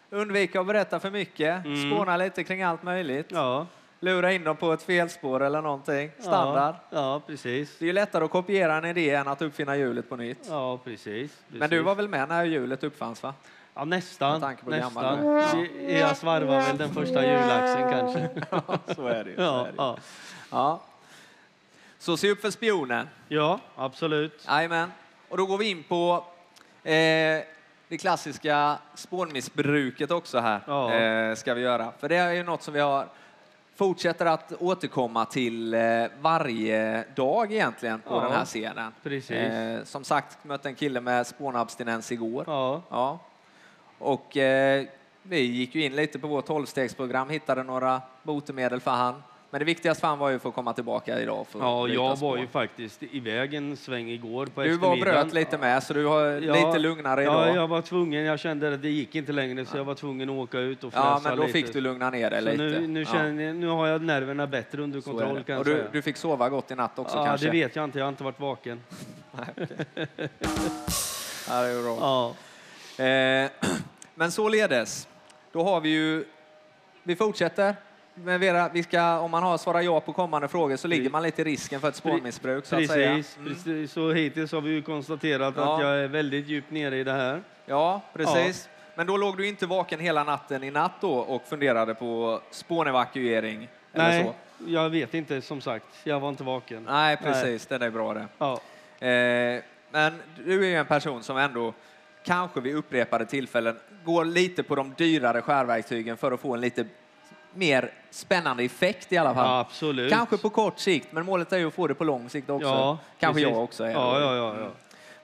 undvika 0.09 0.59
att 0.61 0.67
berätta 0.67 0.99
för 0.99 1.11
mycket, 1.11 1.65
Mm. 1.65 1.91
spåna 1.91 2.17
lite 2.17 2.43
kring 2.43 2.63
allt 2.63 2.83
möjligt, 2.83 3.27
Ja, 3.31 3.67
lura 4.03 4.33
in 4.33 4.43
dem 4.43 4.55
på 4.55 4.73
ett 4.73 4.83
felspår 4.83 5.43
eller 5.43 5.61
någonting. 5.61 6.11
Standard. 6.19 6.75
Ja, 6.89 6.97
ja 6.97 7.21
precis. 7.27 7.77
Det 7.79 7.85
är 7.85 7.87
ju 7.87 7.93
lättare 7.93 8.25
att 8.25 8.31
kopiera 8.31 8.77
en 8.77 8.85
idé 8.85 9.09
än 9.09 9.27
att 9.27 9.41
uppfinna 9.41 9.77
hjulet 9.77 10.09
på 10.09 10.15
nytt. 10.15 10.47
Ja, 10.49 10.77
precis. 10.77 11.41
Men 11.47 11.59
precis. 11.59 11.69
du 11.69 11.81
var 11.81 11.95
väl 11.95 12.07
med 12.07 12.29
när 12.29 12.45
hjulet 12.45 12.83
uppfanns 12.83 13.23
va? 13.23 13.33
Ja, 13.73 13.85
nästan. 13.85 14.55
Nästan. 14.65 15.25
Ja. 15.25 15.65
Jag 15.87 16.17
svarvar 16.17 16.61
väl 16.61 16.77
den 16.77 16.93
första 16.93 17.25
julaxen 17.25 17.91
kanske. 17.91 18.29
så 18.95 19.07
är 19.07 19.23
det 19.23 19.29
ju. 19.29 19.35
Ja, 19.37 19.67
ja. 19.77 19.97
ja. 20.51 20.81
Så 21.99 22.17
se 22.17 22.31
upp 22.31 22.41
för 22.41 22.51
spionen. 22.51 23.09
ja 23.27 23.59
absolut. 23.75 24.45
Jajamän. 24.47 24.91
Och 25.29 25.37
då 25.37 25.45
går 25.45 25.57
vi 25.57 25.69
in 25.69 25.83
på 25.83 26.25
eh, 26.83 26.93
det 27.87 27.97
klassiska 27.99 28.77
spånmissbruket 28.95 30.11
också 30.11 30.39
här. 30.39 30.61
Ja. 30.67 30.93
Eh, 30.93 31.35
ska 31.35 31.53
vi 31.53 31.61
göra. 31.61 31.91
För 31.99 32.09
det 32.09 32.15
är 32.15 32.31
ju 32.31 32.43
något 32.43 32.63
som 32.63 32.73
vi 32.73 32.79
har 32.79 33.07
fortsätter 33.75 34.25
att 34.25 34.53
återkomma 34.59 35.25
till 35.25 35.73
eh, 35.73 35.81
varje 36.21 37.03
dag 37.15 37.51
egentligen 37.53 37.99
på 38.01 38.15
Ja. 38.15 38.21
den 38.21 38.31
här 38.31 38.45
scenen. 38.45 38.91
Precis. 39.03 39.31
Eh, 39.31 39.83
som 39.83 40.03
sagt, 40.03 40.43
mötte 40.43 40.69
en 40.69 40.75
kille 40.75 41.01
med 41.01 41.27
spånabstinens 41.27 42.11
igår. 42.11 42.43
Ja, 42.47 42.81
Ja. 42.89 43.19
Och 43.99 44.37
eh, 44.37 44.85
vi 45.23 45.39
gick 45.39 45.75
ju 45.75 45.83
in 45.85 45.95
lite 45.95 46.19
på 46.19 46.27
vårt 46.27 46.45
tolvstegsprogram, 46.45 47.29
hittade 47.29 47.63
några 47.63 48.01
botemedel 48.23 48.79
för 48.79 48.91
han. 48.91 49.23
Men 49.53 49.59
det 49.59 49.65
viktigaste 49.65 50.01
för 50.01 50.07
han 50.07 50.19
var 50.19 50.29
ju 50.29 50.39
för 50.39 50.49
att 50.49 50.55
komma 50.55 50.73
tillbaka 50.73 51.19
idag. 51.19 51.47
För 51.47 51.59
ja 51.59 51.87
jag 51.87 52.03
var 52.09 52.15
spår. 52.15 52.39
ju 52.39 52.47
faktiskt 52.47 53.03
iväg 53.03 53.53
en 53.53 53.77
sväng 53.77 54.09
igår 54.09 54.45
på 54.45 54.61
Du 54.63 54.77
var 54.77 54.97
bröt 54.97 55.33
lite 55.33 55.57
med, 55.57 55.83
så 55.83 55.93
du 55.93 56.05
har 56.05 56.21
Ja, 56.25 56.53
lite 56.53 56.79
lugnare 56.79 57.23
Ja, 57.23 57.43
idag. 57.45 57.55
jag 57.63 57.67
var 57.67 57.81
tvungen. 57.81 58.23
Jag 58.25 58.39
kände 58.39 58.73
att 58.73 58.81
det 58.81 58.89
gick 58.89 59.15
inte 59.15 59.31
längre 59.31 59.65
så 59.65 59.77
jag 59.77 59.83
var 59.83 59.95
tvungen 59.95 60.29
att 60.29 60.35
åka 60.35 60.59
ut 60.59 60.83
och 60.83 60.91
Ja, 60.95 61.21
men 61.23 61.37
då 61.37 61.41
lite. 61.45 61.53
fick 61.53 61.73
du 61.73 61.81
lugna 61.81 62.09
ner 62.09 62.29
dig 62.29 62.41
så 62.41 62.49
lite. 62.49 62.63
nu, 62.63 62.87
nu, 62.87 62.99
Ja, 62.99 63.05
känner, 63.05 63.43
jag- 63.43 63.55
nu 63.55 63.67
har 63.67 63.87
jag 63.87 64.01
nerverna 64.01 64.47
bättre 64.47 64.81
under 64.81 65.01
så 65.01 65.09
kontroll 65.11 65.43
kan 65.43 65.57
Och 65.57 65.65
du, 65.65 65.83
du 65.91 66.01
fick 66.01 66.17
sova 66.17 66.49
gott 66.49 66.71
i 66.71 66.75
natt 66.75 66.99
också 66.99 67.17
ja, 67.17 67.25
kanske? 67.25 67.45
det 67.47 67.51
vet 67.51 67.75
jag 67.75 67.83
inte. 67.85 67.97
Jag 67.99 68.05
har 68.05 68.09
inte 68.09 68.23
varit 68.23 68.39
vaken. 68.39 68.81
Ja, 71.49 71.61
det 71.61 71.69
är 71.69 71.83
bra. 71.83 71.97
Ja, 71.99 72.33
Eh, 73.03 73.49
men 74.15 74.31
således, 74.31 75.07
då 75.51 75.63
har 75.63 75.81
vi 75.81 75.89
ju... 75.89 76.25
Vi 77.03 77.15
fortsätter. 77.15 77.75
Med 78.15 78.39
Vera, 78.39 78.69
vi 78.73 78.83
ska, 78.83 79.19
om 79.19 79.31
man 79.31 79.43
har 79.43 79.57
svarar 79.57 79.81
ja 79.81 79.99
på 79.99 80.13
kommande 80.13 80.47
frågor 80.47 80.75
så 80.75 80.87
ligger 80.87 81.09
man 81.09 81.23
lite 81.23 81.41
i 81.41 81.45
risken 81.45 81.81
för 81.81 81.87
ett 81.89 81.95
spårmissbruk. 81.95 82.65
Så 82.65 82.75
precis, 82.75 83.37
Mm. 83.37 83.49
precis. 83.53 83.91
Så 83.91 84.11
hittills 84.11 84.51
har 84.51 84.61
vi 84.61 84.69
ju 84.71 84.81
konstaterat 84.81 85.53
Ja. 85.57 85.75
att 85.75 85.81
jag 85.81 85.97
är 85.99 86.07
väldigt 86.07 86.47
djupt 86.47 86.71
nere 86.71 86.97
i 86.97 87.03
det 87.03 87.11
här. 87.11 87.41
Ja, 87.65 88.01
precis. 88.13 88.69
Men 88.95 89.07
då 89.07 89.17
låg 89.17 89.37
du 89.37 89.47
inte 89.47 89.65
vaken 89.65 89.99
hela 89.99 90.23
natten 90.23 90.63
i 90.63 90.71
natt 90.71 90.91
då 91.01 91.13
och 91.13 91.41
funderade 91.47 91.95
på 91.95 92.41
spånevakuering? 92.51 93.67
Eller 93.93 94.07
Nej, 94.09 94.23
så? 94.23 94.33
jag 94.71 94.89
vet 94.89 95.13
inte 95.13 95.41
som 95.41 95.61
sagt. 95.61 95.85
Jag 96.03 96.19
var 96.19 96.29
inte 96.29 96.43
vaken. 96.43 96.83
Nej, 96.89 97.17
precis. 97.17 97.65
Det 97.65 97.75
är 97.75 97.89
bra 97.89 98.13
det. 98.13 98.27
Ja, 98.37 98.59
Eh, 98.99 99.61
men 99.91 100.13
du 100.45 100.63
är 100.65 100.67
ju 100.69 100.75
en 100.75 100.85
person 100.85 101.23
som 101.23 101.37
ändå 101.37 101.73
kanske 102.25 102.61
vid 102.61 102.75
upprepade 102.75 103.25
tillfällen 103.25 103.79
går 104.05 104.25
lite 104.25 104.63
på 104.63 104.75
de 104.75 104.93
dyrare 104.97 105.41
skärverktygen 105.41 106.17
för 106.17 106.31
att 106.31 106.39
få 106.39 106.53
en 106.53 106.61
lite 106.61 106.85
mer 107.53 107.91
spännande 108.11 108.63
effekt 108.63 109.11
i 109.11 109.17
alla 109.17 109.33
fall. 109.33 109.45
ja, 109.45 109.59
absolut. 109.59 110.11
Kanske 110.11 110.37
på 110.37 110.49
kort 110.49 110.79
sikt, 110.79 111.11
men 111.11 111.25
målet 111.25 111.53
är 111.53 111.57
ju 111.57 111.67
att 111.67 111.73
få 111.73 111.87
det 111.87 111.93
på 111.95 112.03
lång 112.03 112.29
sikt 112.29 112.49
också. 112.49 112.67
Ja, 112.67 112.97
Kanske 113.19 113.41
precis. 113.41 113.55
jag 113.55 113.63
också 113.63 113.83
är. 113.83 113.91
Ja, 113.91 114.19
ja, 114.19 114.35
ja. 114.35 114.55
ja. 114.59 114.67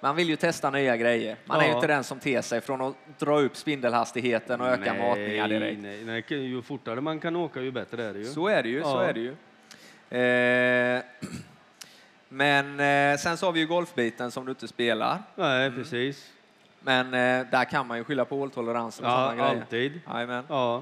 Man 0.02 0.16
vill 0.16 0.30
ju 0.30 0.36
testa 0.36 0.70
nya 0.70 0.98
grejer. 0.98 1.36
Man 1.46 1.60
är 1.60 1.64
ju 1.64 1.70
Ja. 1.70 1.76
inte 1.76 1.88
den 1.88 2.04
som 2.04 2.20
ter 2.20 2.42
sig 2.42 2.62
från 2.62 2.82
att 2.82 2.94
dra 3.18 3.40
upp 3.40 3.56
spindelhastigheten 3.58 4.62
och 4.62 4.68
öka 4.68 4.94
matningar 4.94 5.48
direkt. 5.48 5.82
Nej, 5.82 6.04
nej, 6.06 6.24
ju 6.30 6.62
fortare 6.62 7.02
man 7.02 7.20
kan 7.20 7.36
åka 7.36 7.62
ju 7.62 7.72
bättre 7.72 8.04
är 8.06 8.14
det 8.14 8.20
ju. 8.20 8.26
Så 8.26 8.48
är 8.48 8.64
det 8.64 8.70
ju, 8.70 8.84
så 8.84 8.88
Ja. 8.90 9.04
är 9.04 9.14
det 9.14 9.20
ju. 9.20 9.36
Eh, 10.98 11.04
men 12.30 12.80
eh, 12.80 13.18
sen 13.18 13.38
så 13.38 13.46
har 13.46 13.52
vi 13.54 13.60
ju 13.60 13.68
golfbiten 13.68 14.32
som 14.32 14.46
du 14.46 14.52
inte 14.52 14.68
spelar. 14.68 15.18
Nej, 15.36 15.72
precis. 15.72 16.30
Men 16.80 17.06
eh, 17.06 17.48
där 17.52 17.66
kan 17.66 17.88
man 17.88 17.98
ju 17.98 18.04
skylla 18.04 18.26
på 18.26 18.38
håltoleransen 18.38 19.06
och 19.06 19.12
Ja, 19.12 19.16
sådana 19.16 19.36
grejer. 19.36 19.62
alltid. 19.62 20.02
Ja. 20.08 20.76
Eh, 20.78 20.82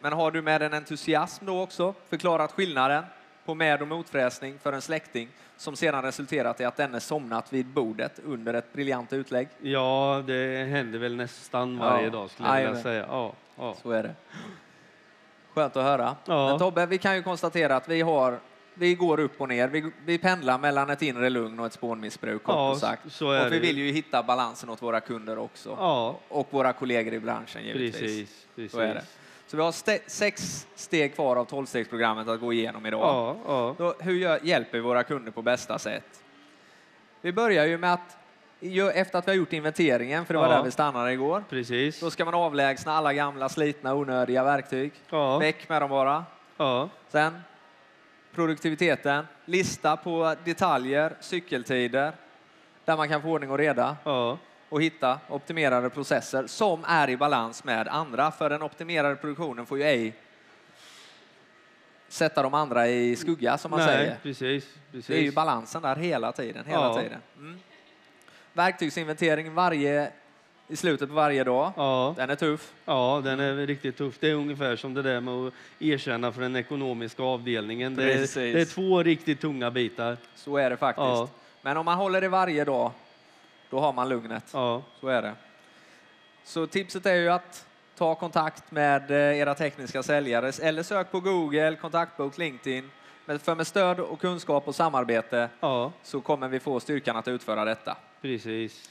men 0.00 0.12
har 0.12 0.30
du 0.30 0.42
med 0.42 0.62
en 0.62 0.74
entusiasm 0.74 1.46
då 1.46 1.62
också 1.62 1.94
förklarat 2.08 2.52
skillnaden? 2.52 3.04
på 3.44 3.54
med 3.54 3.82
och 3.82 3.88
motfräsning 3.88 4.58
för 4.58 4.72
en 4.72 4.82
släkting 4.82 5.28
som 5.56 5.76
sedan 5.76 6.02
resulterat 6.02 6.60
i 6.60 6.64
att 6.64 6.76
denne 6.76 7.00
somnat 7.00 7.52
vid 7.52 7.66
bordet 7.66 8.20
under 8.24 8.54
ett 8.54 8.72
briljant 8.72 9.12
utlägg. 9.12 9.48
Ja, 9.60 10.22
det 10.26 10.64
händer 10.70 10.98
väl 10.98 11.16
nästan 11.16 11.78
varje 11.78 12.04
Ja. 12.04 12.10
dag 12.10 12.30
skulle 12.30 12.48
jag 12.60 12.66
vilja 12.68 12.82
säga. 12.82 13.06
Ja, 13.08 13.32
ja. 13.58 13.76
Så 13.82 13.90
är 13.90 14.02
det. 14.02 14.14
Skönt 15.54 15.76
att 15.76 15.84
höra. 15.84 16.16
Ja. 16.24 16.48
Men 16.48 16.58
Tobbe, 16.58 16.86
vi 16.86 16.98
kan 16.98 17.16
ju 17.16 17.22
konstatera 17.22 17.76
att 17.76 17.88
vi 17.88 18.00
har 18.00 18.38
vi 18.74 18.94
går 18.94 19.20
upp 19.20 19.40
och 19.40 19.48
ner. 19.48 19.68
Vi, 19.68 19.92
vi 20.04 20.18
pendlar 20.18 20.58
mellan 20.58 20.90
ett 20.90 21.02
inre 21.02 21.30
lugn 21.30 21.60
och 21.60 21.66
ett 21.66 21.72
spånmissbruk, 21.72 22.42
Ja, 22.46 22.70
och 22.70 22.76
sagt. 22.78 23.04
och 23.22 23.52
vi 23.52 23.58
vill 23.58 23.78
ju 23.78 23.92
hitta 23.92 24.22
balansen 24.22 24.70
åt 24.70 24.82
våra 24.82 25.00
kunder 25.00 25.38
också. 25.38 25.76
ja 25.80 26.18
Och 26.28 26.48
våra 26.50 26.72
kollegor 26.72 27.14
i 27.14 27.20
branschen, 27.20 27.62
givetvis. 27.64 28.00
precis. 28.00 28.46
precis. 28.54 28.72
Så 28.72 28.78
är 28.80 28.94
det. 28.94 29.02
Så 29.52 29.56
vi 29.56 29.62
har 29.62 29.70
ste- 29.72 30.00
sex 30.06 30.66
steg 30.74 31.14
kvar 31.14 31.36
av 31.36 31.44
tolvstegsprogrammet 31.44 32.28
att 32.28 32.40
gå 32.40 32.52
igenom 32.52 32.86
idag. 32.86 33.00
Ja, 33.00 33.36
ja. 33.46 33.74
Då, 33.78 33.94
hur 34.00 34.12
gör, 34.12 34.38
hjälper 34.42 34.72
vi 34.72 34.80
våra 34.80 35.02
kunder 35.02 35.32
på 35.32 35.42
bästa 35.42 35.78
sätt? 35.78 36.22
Vi 37.20 37.32
börjar 37.32 37.66
ju 37.66 37.78
med 37.78 37.92
att, 37.92 38.16
efter 38.94 39.18
att 39.18 39.26
vi 39.26 39.30
har 39.30 39.36
gjort 39.36 39.52
inventeringen, 39.52 40.24
för 40.26 40.34
det 40.34 40.40
var 40.40 40.48
Ja. 40.50 40.56
där 40.56 40.62
vi 40.62 40.70
stannade 40.70 41.12
igår, 41.12 41.44
Precis. 41.50 42.00
då 42.00 42.10
ska 42.10 42.24
man 42.24 42.34
avlägsna 42.34 42.92
alla 42.92 43.12
gamla, 43.14 43.48
slitna, 43.48 43.94
onödiga 43.94 44.44
verktyg. 44.44 44.92
Ja, 45.10 45.38
Väck 45.38 45.68
med 45.68 45.82
dem 45.82 45.90
bara. 45.90 46.24
ja, 46.56 46.88
Sen 47.08 47.40
produktiviteten, 48.34 49.26
lista 49.44 49.96
på 49.96 50.34
detaljer, 50.44 51.12
cykeltider, 51.20 52.12
där 52.84 52.96
man 52.96 53.08
kan 53.08 53.22
få 53.22 53.28
ordning 53.28 53.50
och 53.50 53.58
reda 53.58 53.96
ja, 54.04 54.38
och 54.72 54.82
hitta 54.82 55.18
optimerade 55.28 55.90
processer 55.90 56.46
som 56.46 56.84
är 56.88 57.10
i 57.10 57.16
balans 57.16 57.64
med 57.64 57.88
andra. 57.88 58.30
För 58.30 58.50
den 58.50 58.62
optimerade 58.62 59.16
produktionen 59.16 59.66
får 59.66 59.78
ju 59.78 59.84
ej 59.84 60.14
sätta 62.08 62.42
de 62.42 62.54
andra 62.54 62.88
i 62.88 63.16
skugga, 63.16 63.58
som 63.58 63.70
man 63.70 63.80
Nej, 63.80 63.88
säger. 63.88 64.16
precis. 64.22 64.68
precis. 64.92 65.06
Det 65.06 65.16
är 65.18 65.22
ju 65.22 65.32
balansen 65.32 65.82
där 65.82 65.96
hela 65.96 66.32
tiden. 66.32 66.64
Hela 66.66 66.80
Ja. 66.82 67.00
tiden. 67.02 67.18
Mm. 67.38 67.58
Verktygsinventering 68.52 69.54
varje, 69.54 70.10
i 70.68 70.76
slutet 70.76 71.08
på 71.08 71.14
varje 71.14 71.44
dag. 71.44 71.72
Ja, 71.76 72.14
Den 72.16 72.30
är 72.30 72.34
tuff. 72.36 72.72
ja, 72.84 73.20
den 73.24 73.40
är 73.40 73.54
riktigt 73.66 73.96
tuff. 73.98 74.16
Det 74.20 74.30
är 74.30 74.34
ungefär 74.34 74.76
som 74.76 74.94
det 74.94 75.02
där 75.02 75.20
med 75.20 75.34
att 75.34 75.52
erkänna 75.78 76.32
för 76.32 76.40
den 76.42 76.56
ekonomiska 76.56 77.22
avdelningen. 77.22 77.94
Det 77.94 78.12
är, 78.12 78.52
det 78.52 78.60
är 78.60 78.64
två 78.64 79.02
riktigt 79.02 79.40
tunga 79.40 79.70
bitar. 79.70 80.16
Så 80.34 80.56
är 80.56 80.70
det 80.70 80.76
faktiskt. 80.76 81.04
Ja. 81.06 81.28
Men 81.62 81.76
om 81.76 81.84
man 81.84 81.98
håller 81.98 82.20
det 82.20 82.28
varje 82.28 82.64
dag, 82.64 82.90
då 83.72 83.80
har 83.80 83.92
man 83.92 84.08
lugnet. 84.08 84.44
Ja, 84.52 84.82
Så 85.00 85.08
är 85.08 85.22
det. 85.22 85.34
Så 86.44 86.66
tipset 86.66 87.06
är 87.06 87.14
ju 87.14 87.28
att 87.28 87.66
ta 87.96 88.14
kontakt 88.14 88.70
med 88.70 89.10
eh, 89.10 89.16
era 89.38 89.54
tekniska 89.54 90.02
säljare 90.02 90.52
eller 90.62 90.82
sök 90.82 91.10
på 91.10 91.20
Google, 91.20 91.76
kontaktbok, 91.80 92.38
LinkedIn. 92.38 92.90
Men 93.24 93.38
för 93.38 93.54
med 93.54 93.66
stöd 93.66 94.00
och 94.00 94.20
kunskap 94.20 94.68
och 94.68 94.74
samarbete 94.74 95.48
ja, 95.60 95.92
så 96.02 96.20
kommer 96.20 96.48
vi 96.48 96.60
få 96.60 96.80
styrkan 96.80 97.16
att 97.16 97.28
utföra 97.28 97.64
detta. 97.64 97.96
precis. 98.22 98.90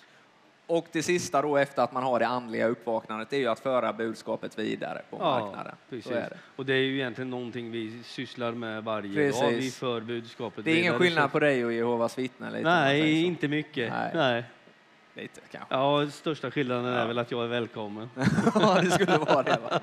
Och 0.67 0.87
det 0.91 1.03
sista 1.03 1.41
då 1.41 1.57
efter 1.57 1.83
att 1.83 1.93
man 1.93 2.03
har 2.03 2.19
det 2.19 2.27
andliga 2.27 2.67
uppvaknandet 2.67 3.33
är 3.33 3.37
ju 3.37 3.47
att 3.47 3.59
föra 3.59 3.93
budskapet 3.93 4.59
vidare 4.59 5.01
på 5.09 5.17
Ja, 5.19 5.39
marknaden. 5.39 5.75
precis. 5.89 6.11
Det. 6.11 6.37
Och 6.55 6.65
det 6.65 6.73
är 6.73 6.77
ju 6.77 6.95
egentligen 6.95 7.29
någonting 7.29 7.71
vi 7.71 8.03
sysslar 8.03 8.51
med 8.51 8.83
varje 8.83 9.15
Precis. 9.15 9.41
dag. 9.41 9.49
Vi 9.51 9.71
för 9.71 10.01
budskapet 10.01 10.65
Det 10.65 10.71
är 10.71 10.79
ingen 10.79 10.97
skillnad 10.99 11.31
på 11.31 11.39
dig 11.39 11.65
och 11.65 11.73
Jehovas 11.73 12.17
vittnen? 12.17 12.63
Nej, 12.63 13.23
inte 13.25 13.47
mycket. 13.47 13.93
Nej. 13.93 14.11
Nej. 14.13 14.43
Lite 15.13 15.41
kanske. 15.51 15.75
Ja, 15.75 16.09
största 16.11 16.51
skillnaden 16.51 16.85
är 16.85 16.99
Ja. 16.99 17.05
väl 17.05 17.19
att 17.19 17.31
jag 17.31 17.43
är 17.43 17.47
välkommen. 17.47 18.09
Ja, 18.55 18.81
det 18.81 18.91
skulle 18.91 19.17
vara 19.17 19.43
det. 19.43 19.57
Va? 19.57 19.79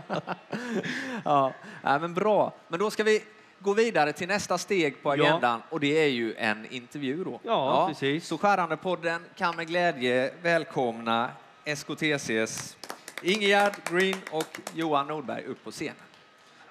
Ja, 1.24 1.52
nej, 1.82 2.00
men 2.00 2.14
bra. 2.14 2.52
Men 2.68 2.78
då 2.80 2.90
ska 2.90 3.04
vi 3.04 3.24
gå 3.58 3.72
vidare 3.72 4.12
till 4.12 4.28
nästa 4.28 4.58
steg 4.58 5.02
på 5.02 5.16
Ja. 5.16 5.24
agendan 5.24 5.62
och 5.68 5.80
det 5.80 6.04
är 6.04 6.08
ju 6.08 6.34
en 6.34 6.66
intervju 6.72 7.24
då. 7.24 7.40
Ja, 7.42 7.86
precis. 7.88 8.26
Så 8.26 8.38
Skärandepodden 8.38 9.24
kan 9.36 9.56
med 9.56 9.66
glädje 9.66 10.32
välkomna 10.42 11.30
SKTCs 11.64 12.76
Ingegärd 13.22 13.72
Green 13.90 14.20
och 14.30 14.60
Johan 14.74 15.06
Nordberg 15.06 15.44
upp 15.44 15.64
på 15.64 15.70
scenen. 15.70 15.94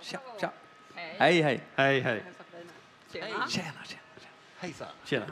Tja, 0.01 0.19
tja. 0.39 0.49
Hej. 0.95 1.15
Hej, 1.19 1.41
hej. 1.41 1.59
Hej, 1.75 1.99
hej. 1.99 2.23
Tjena, 3.13 3.27
tjena. 3.27 3.71
tjena. 3.87 4.01
Hejsan. 4.59 4.87
Tjena. 5.05 5.25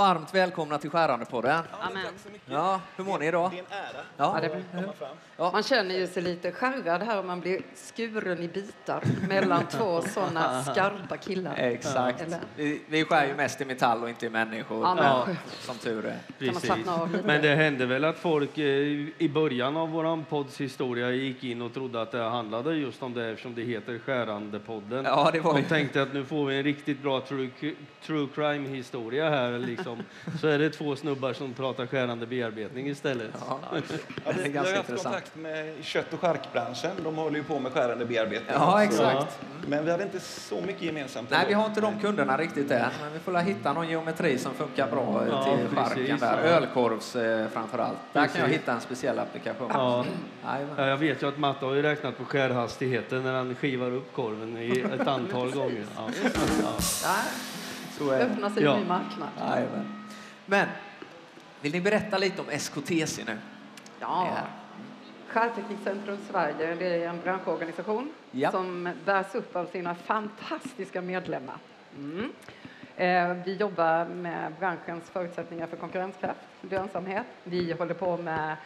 Varmt 0.00 0.34
välkomna 0.34 0.78
till 0.78 0.90
Skärandepodden. 0.90 1.62
Amen. 1.80 2.02
Ja, 2.46 2.80
hur 2.96 3.04
mår 3.04 3.18
ni 3.18 3.26
idag? 3.26 3.50
Det 3.50 3.58
är 3.58 3.60
en 3.60 3.66
ära 3.72 4.04
Ja. 4.16 4.40
Ja, 4.42 4.48
det 4.48 4.56
att 4.56 4.84
komma 4.84 4.92
fram. 4.92 5.52
Man 5.52 5.62
känner 5.62 5.94
ju 5.94 6.06
sig 6.06 6.22
lite 6.22 6.52
skärrad 6.52 7.02
här 7.02 7.18
om 7.18 7.26
man 7.26 7.40
blir 7.40 7.60
skuren 7.74 8.42
i 8.42 8.48
bitar 8.48 9.02
mellan 9.28 9.66
två 9.66 10.02
sådana 10.02 10.62
skarpa 10.64 11.16
killar. 11.16 11.54
Exakt. 11.56 12.20
Eller? 12.20 12.38
Vi, 12.56 12.82
vi 12.88 13.04
skär 13.04 13.26
ju 13.26 13.34
mest 13.34 13.60
i 13.60 13.64
metall 13.64 14.02
och 14.02 14.08
inte 14.08 14.26
i 14.26 14.30
människor. 14.30 14.82
Ja, 14.82 14.94
men. 15.26 15.36
Som 15.60 15.78
tur 15.78 16.06
är. 16.06 16.10
Man 16.10 16.20
Precis. 16.38 16.62
slappna 16.62 16.94
av 16.94 17.12
lite? 17.12 17.26
Men 17.26 17.42
det 17.42 17.54
hände 17.54 17.86
väl 17.86 18.04
att 18.04 18.18
folk 18.18 18.58
eh, 18.58 18.64
i 19.18 19.30
början 19.34 19.76
av 19.76 19.90
våran 19.90 20.24
podds 20.24 20.60
historia 20.60 21.10
gick 21.10 21.44
in 21.44 21.62
och 21.62 21.74
trodde 21.74 22.02
att 22.02 22.12
det 22.12 22.22
handlade 22.22 22.74
just 22.74 23.02
om 23.02 23.14
det 23.14 23.26
eftersom 23.26 23.54
det 23.54 23.62
heter 23.62 23.98
Skärandepodden. 23.98 25.04
Ja, 25.04 25.30
det 25.32 25.40
var 25.40 25.54
De 25.54 25.60
ju... 25.60 25.68
tänkte 25.68 26.02
att 26.02 26.14
nu 26.14 26.24
får 26.24 26.46
vi 26.46 26.56
en 26.56 26.62
riktigt 26.62 27.02
bra 27.02 27.20
true, 27.20 27.50
true 28.02 28.28
crime 28.34 28.68
historia 28.68 29.30
här 29.30 29.58
liksom. 29.58 29.89
Så 30.40 30.46
är 30.48 30.58
det 30.58 30.70
två 30.70 30.96
snubbar 30.96 31.32
som 31.32 31.54
pratar 31.54 31.86
skärande 31.86 32.26
bearbetning 32.26 32.88
istället. 32.88 33.30
Ja, 33.48 33.58
Ja, 33.72 34.32
det 34.36 34.42
är 34.42 34.48
ganska 34.48 34.70
har 34.72 34.76
haft 34.76 34.88
intressant. 34.88 35.14
kontakt 35.14 35.36
med 35.36 35.74
kött 35.84 36.12
och 36.12 36.20
charkbranschen. 36.20 36.90
De 37.04 37.16
håller 37.16 37.36
ju 37.36 37.44
på 37.44 37.58
med 37.58 37.72
skärande 37.72 38.04
bearbetning. 38.04 38.50
Ja, 38.54 38.82
exakt. 38.84 39.38
Men 39.66 39.84
vi 39.84 39.90
hade 39.90 40.02
inte 40.02 40.20
så 40.20 40.60
mycket 40.60 40.82
gemensamt. 40.82 41.30
Nej, 41.30 41.38
ändå. 41.38 41.48
vi 41.48 41.54
har 41.54 41.66
inte 41.66 41.80
de 41.80 42.00
kunderna 42.00 42.36
riktigt 42.36 42.70
än, 42.70 42.88
men 43.02 43.12
vi 43.12 43.18
får 43.18 43.32
la 43.32 43.38
hitta 43.40 43.72
någon 43.72 43.88
geometri 43.88 44.38
som 44.38 44.54
funkar 44.54 44.90
bra 44.90 45.22
Ja, 45.30 45.44
till 45.44 45.76
precis. 45.76 45.78
charken 45.94 46.18
där. 46.18 46.38
Ölkorvs 46.42 47.16
eh, 47.16 47.48
framför 47.48 47.78
allt. 47.78 47.96
Där 48.12 48.26
kan 48.26 48.36
jag 48.36 48.44
Precis. 48.44 48.60
hitta 48.60 48.72
en 48.72 48.80
speciell 48.80 49.18
applikation. 49.18 49.70
Ja. 49.74 50.04
Ja, 50.76 50.86
jag 50.86 50.96
vet 50.96 51.22
ju 51.22 51.28
att 51.28 51.38
Matte 51.38 51.64
har 51.66 51.74
ju 51.74 51.82
räknat 51.82 52.18
på 52.18 52.24
skärhastigheten 52.24 53.22
när 53.22 53.32
han 53.32 53.54
skivar 53.54 53.90
upp 53.90 54.12
korven 54.14 54.56
i 54.58 54.84
ett 55.00 55.06
antal 55.08 55.50
gånger. 55.54 55.84
Ja. 55.96 56.10
Så 58.00 58.10
är 58.10 58.18
det. 58.18 58.24
Öppna 58.24 58.50
sig 58.50 58.62
Ja. 58.62 58.74
en 58.74 58.80
ny 58.82 58.88
marknad. 58.88 59.28
Jajamän. 59.38 60.04
Men, 60.46 60.66
vill 61.60 61.72
ni 61.72 61.80
berätta 61.80 62.18
lite 62.18 62.40
om 62.42 62.48
SKTC 62.50 63.24
nu? 63.26 63.38
Ja. 64.00 64.28
Skärteknikcentrum 65.28 66.18
Sverige 66.30 66.74
det 66.74 66.86
är 67.04 67.08
en 67.08 67.20
branschorganisation 67.20 68.12
Ja. 68.30 68.50
som 68.50 68.88
bärs 69.04 69.34
upp 69.34 69.56
av 69.56 69.66
sina 69.66 69.94
fantastiska 69.94 71.02
medlemmar. 71.02 71.56
Mm. 71.98 72.32
Eh, 72.96 73.44
vi 73.44 73.56
jobbar 73.56 74.04
med 74.04 74.52
branschens 74.58 75.10
förutsättningar 75.10 75.66
för 75.66 75.76
konkurrenskraft, 75.76 76.40
lönsamhet. 76.70 77.26
Vi 77.44 77.72
håller 77.72 77.94
på 77.94 78.16
med 78.16 78.56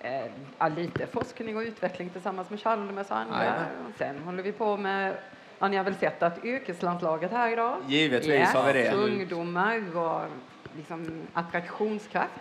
eh, 0.00 0.70
lite 0.76 1.06
forskning 1.06 1.56
och 1.56 1.62
utveckling 1.62 2.10
tillsammans 2.10 2.50
med 2.50 2.60
Chalmers 2.60 3.10
och 3.10 3.16
andra. 3.16 3.54
Sen 3.98 4.18
håller 4.24 4.42
vi 4.42 4.52
på 4.52 4.76
med 4.76 5.14
Ja, 5.58 5.68
ni 5.68 5.76
har 5.76 5.84
väl 5.84 5.94
sett 5.94 6.22
att 6.22 6.44
yrkeslandslaget 6.44 7.30
här 7.30 7.52
idag? 7.52 7.76
Givetvis 7.88 8.48
har 8.48 8.72
vi 8.72 8.72
det. 8.72 8.92
Ungdomar 8.92 9.96
och 9.96 10.20
liksom 10.76 11.22
attraktionskraft. 11.32 12.32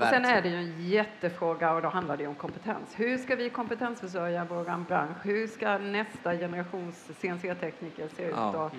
Och 0.00 0.06
sen 0.06 0.24
är 0.24 0.42
det 0.42 0.48
ju 0.48 0.56
en 0.56 0.88
jättefråga 0.88 1.72
och 1.72 1.82
då 1.82 1.88
handlar 1.88 2.16
det 2.16 2.26
om 2.26 2.34
kompetens. 2.34 2.94
Hur 2.94 3.18
ska 3.18 3.36
vi 3.36 3.50
kompetensförsörja 3.50 4.46
vår 4.50 4.84
bransch? 4.88 5.16
Hur 5.22 5.46
ska 5.46 5.78
nästa 5.78 6.36
generations 6.36 7.10
CNC-tekniker 7.20 8.08
se 8.16 8.24
ut? 8.24 8.34
Ja. 8.36 8.64
Och 8.64 8.72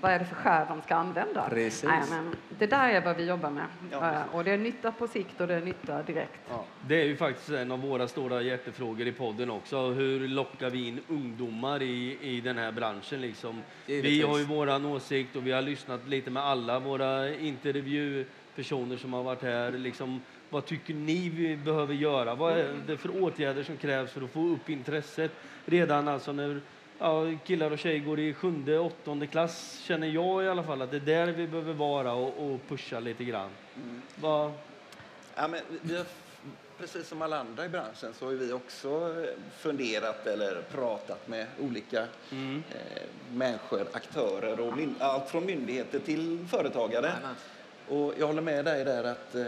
vad 0.00 0.12
är 0.12 0.18
det 0.18 0.24
för 0.24 0.34
skär 0.34 0.66
de 0.68 0.82
ska 0.82 0.94
använda? 0.94 1.48
Precis. 1.48 1.84
Nej, 1.84 2.02
men 2.10 2.36
det 2.58 2.66
där 2.66 2.88
är 2.88 3.00
vad 3.00 3.16
vi 3.16 3.24
jobbar 3.24 3.50
med. 3.50 3.66
Ja. 3.90 4.12
Eh, 4.12 4.34
och 4.34 4.44
det 4.44 4.50
är 4.50 4.58
nytta 4.58 4.92
på 4.92 5.08
sikt 5.08 5.40
och 5.40 5.46
det 5.46 5.54
är 5.54 5.60
nytta 5.60 6.02
direkt. 6.02 6.40
Ja, 6.48 6.64
det 6.86 7.00
är 7.00 7.04
ju 7.04 7.16
faktiskt 7.16 7.50
en 7.50 7.72
av 7.72 7.80
våra 7.80 8.08
stora 8.08 8.42
hjärtefrågor 8.42 9.06
i 9.06 9.12
podden 9.12 9.50
också. 9.50 9.90
Hur 9.90 10.28
lockar 10.28 10.70
vi 10.70 10.88
in 10.88 11.00
ungdomar 11.08 11.82
i, 11.82 12.18
i 12.20 12.40
den 12.40 12.58
här 12.58 12.72
branschen? 12.72 13.20
Liksom? 13.20 13.62
Vi 13.86 14.22
har 14.22 14.38
ju 14.38 14.44
våran 14.44 14.86
åsikt 14.86 15.36
och 15.36 15.46
vi 15.46 15.52
har 15.52 15.62
lyssnat 15.62 16.08
lite 16.08 16.30
med 16.30 16.42
alla 16.42 16.78
våra 16.78 17.34
intervjupersoner 17.34 18.96
som 18.96 19.12
har 19.12 19.22
varit 19.22 19.42
här. 19.42 19.72
Liksom, 19.72 20.20
vad 20.50 20.66
tycker 20.66 20.94
ni 20.94 21.28
vi 21.28 21.56
behöver 21.56 21.94
göra? 21.94 22.34
Vad 22.34 22.52
är 22.52 22.74
det 22.86 22.96
för 22.96 23.22
åtgärder 23.22 23.62
som 23.62 23.76
krävs 23.76 24.12
för 24.12 24.22
att 24.22 24.30
få 24.30 24.46
upp 24.46 24.70
intresset? 24.70 25.32
Redan 25.64 26.08
alltså 26.08 26.32
när 26.32 26.60
ja, 26.98 27.24
killar 27.44 27.70
och 27.70 27.78
tjejer 27.78 28.00
går 28.00 28.20
i 28.20 28.34
sjunde, 28.34 28.78
åttonde 28.78 29.26
klass 29.26 29.80
känner 29.82 30.06
jag 30.06 30.44
i 30.44 30.48
alla 30.48 30.62
fall 30.62 30.82
att 30.82 30.90
det 30.90 30.96
är 30.96 31.00
där 31.00 31.26
vi 31.26 31.46
behöver 31.46 31.72
vara 31.72 32.12
och, 32.12 32.52
och 32.52 32.60
pusha 32.68 33.00
lite 33.00 33.24
grann. 33.24 33.50
Vad, 34.14 34.52
Ja, 35.40 35.48
men 35.48 35.60
vi 35.82 35.96
har, 35.96 36.06
precis 36.78 37.08
som 37.08 37.22
alla 37.22 37.38
andra 37.40 37.64
i 37.64 37.68
branschen 37.68 38.14
så 38.18 38.24
har 38.26 38.32
vi 38.32 38.52
också 38.52 38.88
eh, 38.88 39.30
funderat 39.58 40.26
eller 40.26 40.62
pratat 40.62 41.28
med 41.28 41.46
olika 41.60 42.06
mm. 42.30 42.62
eh, 42.70 43.02
människor, 43.32 43.86
aktörer 43.92 44.60
och 44.60 44.72
myn- 44.72 44.94
allt 45.00 45.30
från 45.30 45.46
myndigheter 45.46 45.98
till 45.98 46.46
företagare. 46.50 47.12
Och 47.88 48.14
jag 48.18 48.26
håller 48.26 48.42
med 48.42 48.64
dig 48.64 48.84
där 48.84 49.04
att 49.04 49.34
eh, 49.34 49.44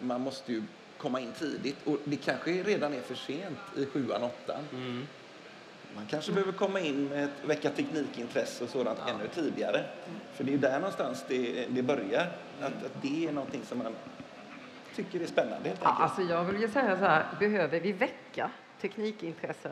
man 0.00 0.20
måste 0.20 0.52
ju 0.52 0.62
komma 0.98 1.20
in 1.20 1.32
tidigt 1.32 1.76
och 1.84 1.98
det 2.04 2.16
kanske 2.16 2.50
redan 2.62 2.94
är 2.94 3.00
för 3.00 3.14
sent 3.14 3.58
i 3.76 3.86
sjuan, 3.86 4.22
åttan. 4.22 4.62
Man 5.96 6.06
kanske 6.06 6.32
behöver 6.32 6.52
komma 6.52 6.80
in 6.80 7.08
med 7.08 7.24
ett 7.24 7.30
väcka 7.44 7.70
teknikintresse 7.70 8.64
och 8.64 8.70
sådant 8.70 8.98
ännu 9.08 9.28
tidigare. 9.28 9.84
För 10.34 10.44
det 10.44 10.50
är 10.50 10.52
ju 10.52 10.58
där 10.58 10.78
någonstans 10.78 11.24
det, 11.28 11.66
det 11.70 11.82
börjar. 11.82 12.26
Att, 12.60 12.66
att 12.84 13.02
det 13.02 13.28
är 13.28 13.32
någonting 13.32 13.62
som 13.64 13.78
man 13.78 13.94
tycker 14.96 15.20
är 15.20 15.26
spännande 15.26 15.68
helt 15.68 15.80
Ja, 15.82 15.88
enkelt. 15.88 16.02
alltså 16.02 16.22
jag 16.22 16.44
vill 16.44 16.60
ju 16.60 16.68
säga 16.68 16.98
så 16.98 17.04
här, 17.04 17.26
behöver 17.38 17.80
vi 17.80 17.92
väcka 17.92 18.50
teknikintresse? 18.80 19.70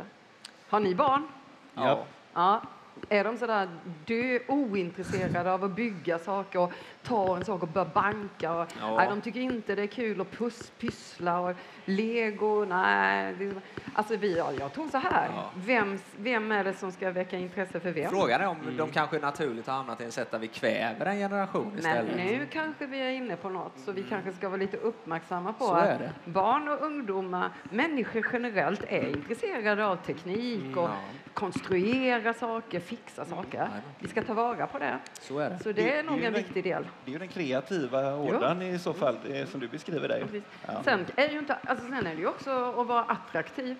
Har 0.68 0.80
ni 0.80 0.94
barn? 0.94 1.28
Ja. 1.74 2.04
Ja. 2.34 2.62
Är 3.08 3.24
de 3.24 3.36
sådär 3.38 3.68
dö 4.04 4.38
ointresserade 4.48 5.52
av 5.52 5.64
att 5.64 5.70
bygga 5.76 6.18
saker 6.18 6.58
och 6.60 6.72
ta 7.02 7.36
en 7.36 7.44
sak 7.44 7.62
och 7.62 7.68
börja 7.68 7.90
banka? 7.94 8.52
Och, 8.52 8.66
Ja. 8.80 8.96
nej, 8.96 9.08
de 9.08 9.20
tycker 9.20 9.40
inte 9.40 9.74
det 9.74 9.82
är 9.82 9.86
kul 9.86 10.20
att 10.20 10.30
puss, 10.30 10.72
pyssla 10.78 11.40
och 11.40 11.54
lego. 11.84 12.64
Nej, 12.64 13.34
det, 13.38 13.52
alltså 13.94 14.16
vi, 14.16 14.36
ja, 14.36 14.50
jag 14.58 14.72
tror 14.72 14.88
så 14.88 14.98
här. 14.98 15.28
Ja. 15.36 15.50
Vem, 15.56 15.98
vem 16.16 16.52
är 16.52 16.64
det 16.64 16.72
som 16.72 16.92
ska 16.92 17.10
väcka 17.10 17.38
intresse 17.38 17.80
för 17.80 17.90
vem? 17.92 18.10
Frågan 18.10 18.40
är 18.40 18.46
om 18.46 18.56
de 18.76 18.90
kanske 18.90 19.18
naturligt 19.18 19.66
har 19.66 19.74
hamnat 19.74 20.00
i 20.00 20.04
en 20.04 20.12
sätt 20.12 20.30
där 20.30 20.38
vi 20.38 20.48
kväver 20.48 21.06
en 21.06 21.18
generation 21.18 21.68
Men 21.68 21.78
istället. 21.78 22.16
nu 22.16 22.46
kanske 22.52 22.86
vi 22.86 23.00
är 23.00 23.10
inne 23.10 23.36
på 23.36 23.48
något, 23.48 23.72
så 23.84 23.92
vi 23.92 24.02
kanske 24.02 24.32
ska 24.32 24.48
vara 24.48 24.58
lite 24.60 24.76
uppmärksamma 24.76 25.52
på 25.52 25.64
att 25.72 26.00
barn 26.24 26.68
och 26.68 26.80
ungdomar, 26.82 27.50
människor 27.70 28.26
generellt, 28.32 28.84
är 28.88 29.08
intresserade 29.08 29.86
av 29.86 29.96
teknik 29.96 30.76
och 30.76 30.82
Ja. 30.82 30.96
konstruera 31.34 32.34
saker, 32.34 32.80
fixa 32.86 33.24
saker. 33.24 33.58
Nej. 33.72 33.80
Vi 33.98 34.08
ska 34.08 34.22
ta 34.22 34.34
vara 34.34 34.66
på 34.66 34.78
det. 34.78 34.98
Så 35.20 35.38
är 35.38 35.50
det. 35.50 35.58
Så 35.62 35.72
det 35.72 35.98
är 35.98 36.02
nog 36.02 36.16
en 36.16 36.22
den- 36.22 36.32
viktig 36.32 36.64
del. 36.64 36.86
Det 37.04 37.10
är 37.10 37.12
ju 37.12 37.18
den 37.18 37.28
kreativa 37.28 38.14
ådran 38.16 38.62
i 38.62 38.78
så 38.78 38.92
fall, 38.92 39.16
som 39.50 39.60
du 39.60 39.68
beskriver. 39.68 40.08
Precis. 40.22 40.42
Ja. 40.66 40.72
Sen, 40.84 41.00
är 41.16 41.26
det 41.28 41.32
ju 41.32 41.38
inte, 41.38 41.56
alltså, 41.64 41.84
sen 41.84 41.94
är 42.06 42.14
det 42.14 42.20
ju 42.20 42.26
också 42.26 42.74
att 42.80 42.86
vara 42.86 43.02
attraktiv. 43.04 43.76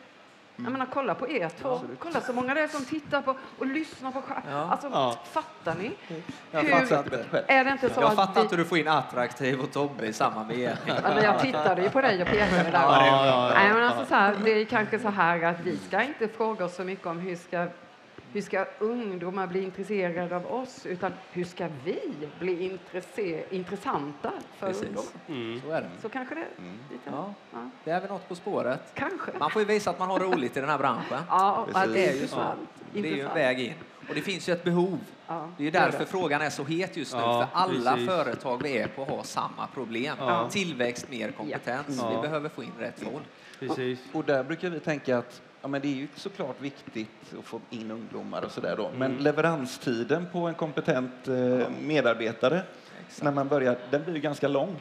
Jag 0.59 0.73
menar, 0.73 0.87
kolla 0.93 1.15
på 1.15 1.29
er 1.31 1.49
två. 1.49 1.81
Kolla 1.99 2.21
så 2.21 2.33
många 2.33 2.55
det 2.55 2.61
är 2.61 2.69
som 2.69 2.85
tittar 2.85 3.23
på 3.23 3.37
och 3.59 3.67
lyssnar 3.67 4.13
på. 4.13 4.23
Ja. 4.51 4.57
Alltså, 4.71 4.89
Ja. 4.93 5.19
fattar 5.33 5.75
ni? 5.75 5.91
Jag 6.51 6.61
Hur- 6.61 6.69
fattar 6.87 7.05
inte. 7.05 7.25
själv. 7.31 7.45
Är 7.49 7.65
det 7.65 7.71
inte 7.71 7.91
så 7.91 8.01
Jag 8.01 8.09
att 8.11 8.17
fattar 8.17 8.35
vi... 8.35 8.41
inte 8.41 8.57
hur 8.57 8.63
du 8.63 8.69
får 8.69 8.79
in 8.79 8.89
attraktiv 8.89 9.61
och 9.61 9.73
Tobbe 9.73 10.07
i 10.07 10.13
samma 10.13 10.45
mening. 10.45 10.63
Ja, 10.87 10.95
men 11.15 11.25
jag 11.25 11.39
tittade 11.41 11.83
ju 11.83 11.91
på 11.91 12.01
dig 12.01 12.23
och 12.23 12.29
pekade 12.29 12.63
där. 12.63 12.73
Ja, 12.73 13.07
ja, 13.07 13.27
ja. 13.27 13.51
Nej, 13.55 13.73
men 13.75 13.83
alltså 13.85 14.05
så 14.07 14.15
här, 14.15 14.37
det 14.45 14.51
är 14.51 14.65
kanske 14.65 14.99
så 14.99 15.09
här 15.09 15.43
att 15.43 15.61
vi 15.61 15.77
ska 15.77 16.03
inte 16.03 16.29
fråga 16.29 16.65
oss 16.65 16.75
så 16.77 16.85
mycket 16.85 17.07
om 17.07 17.19
hur 17.19 17.37
ska, 17.37 17.67
hur 18.37 18.43
ska 18.43 18.65
ungdomar 18.79 19.47
bli 19.47 19.63
intresserade 19.63 20.37
av 20.37 20.47
oss, 20.47 20.87
utan 20.87 21.13
hur 21.33 21.45
ska 21.45 21.69
vi 21.85 21.99
bli 22.41 22.65
intresse, 22.73 23.45
intressanta 23.51 24.33
för 24.59 24.67
Precis. 24.67 24.85
ungdomar? 24.85 25.11
Mm. 25.29 25.61
Så 25.61 25.71
är 25.71 25.81
det. 25.81 25.91
Så 26.03 26.09
kanske 26.09 26.35
det 26.35 26.41
är 26.41 26.47
lite... 26.93 27.11
Ja, 27.11 27.35
Ja. 27.53 27.59
det 27.85 27.91
är 27.91 28.01
väl 28.01 28.11
något 28.11 28.29
på 28.29 28.35
spåret. 28.35 28.81
Kanske. 28.95 29.31
Man 29.39 29.51
får 29.51 29.63
ju 29.63 29.69
visa 29.69 29.91
att 29.91 29.99
man 29.99 30.09
har 30.11 30.19
roligt 30.21 30.57
i 30.57 30.61
den 30.61 30.69
här 30.69 30.79
branschen. 30.79 31.19
Ja, 31.29 31.67
ja, 31.75 31.87
det 31.87 31.93
Precis. 31.93 32.17
är 32.17 32.21
ju 32.21 32.27
så. 32.29 32.43
Det 32.93 32.99
är 33.13 33.15
ju 33.17 33.21
en 33.21 33.35
väg 33.35 33.61
in. 33.61 33.75
Och 34.09 34.15
det 34.15 34.21
finns 34.21 34.49
ju 34.49 34.53
ett 34.53 34.65
behov. 34.65 34.99
Ja, 35.27 35.49
Det 35.57 35.63
är 35.63 35.65
ju 35.65 35.69
är 35.69 35.73
därför 35.73 35.99
det. 35.99 36.07
frågan 36.07 36.43
är 36.43 36.51
så 36.51 36.65
het 36.65 36.97
just 36.97 37.15
nu. 37.15 37.21
Ja, 37.21 37.49
för 37.53 37.59
alla 37.61 37.91
precis. 37.93 38.09
företag 38.09 38.63
vi 38.63 38.79
är 38.79 38.87
på 38.89 39.05
har 39.05 39.23
samma 39.23 39.67
problem. 39.67 40.17
Ja. 40.21 40.49
Tillväxt, 40.51 41.11
mer 41.11 41.31
kompetens. 41.31 41.99
Ja. 42.03 42.11
Vi 42.17 42.23
behöver 42.29 42.49
få 42.49 42.63
in 42.63 42.73
rätt 42.79 43.01
folk. 43.01 43.25
Precis. 43.59 43.99
Och 44.13 44.25
där 44.25 44.45
brukar 44.45 44.71
vi 44.71 44.81
tänka 44.81 45.19
att 45.19 45.43
ja, 45.67 45.71
men 45.71 45.81
det 45.81 45.89
är 45.89 45.95
ju 45.95 46.09
såklart 46.15 46.61
viktigt 46.61 47.35
att 47.39 47.45
få 47.45 47.61
in 47.71 47.91
ungdomar 47.91 48.45
och 48.45 48.51
sådär 48.51 48.77
då. 48.77 48.91
Men 48.97 49.17
leveranstiden 49.17 50.27
på 50.33 50.39
en 50.39 50.55
kompetent 50.55 51.29
eh, 51.29 51.71
medarbetare 51.81 52.63
när 53.23 53.33
man 53.33 53.49
börjar, 53.49 53.79
den 53.91 54.05
blir 54.05 54.21
ganska 54.21 54.49
lång. 54.49 54.81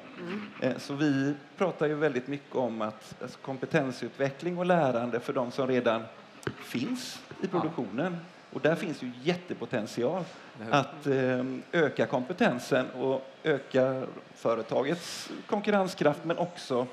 Eh, 0.61 0.77
så 0.77 0.93
vi 0.93 1.33
pratar 1.57 1.87
ju 1.87 1.95
väldigt 1.95 2.27
mycket 2.27 2.55
om 2.55 2.81
att 2.81 3.15
alltså, 3.21 3.39
kompetensutveckling 3.39 4.57
och 4.57 4.65
lärande 4.65 5.19
för 5.19 5.33
de 5.33 5.51
som 5.51 5.67
redan 5.67 6.03
finns 6.63 7.19
i 7.43 7.47
produktionen. 7.47 8.17
Och 8.53 8.61
där 8.61 8.75
finns 8.75 9.03
ju 9.03 9.11
jättepotential 9.23 10.23
att 10.71 11.07
eh, 11.07 11.45
öka 11.71 12.05
kompetensen 12.05 12.85
och 12.89 13.21
öka 13.43 14.03
företagets 14.35 15.29
konkurrenskraft 15.47 16.25
men 16.25 16.37
också 16.37 16.87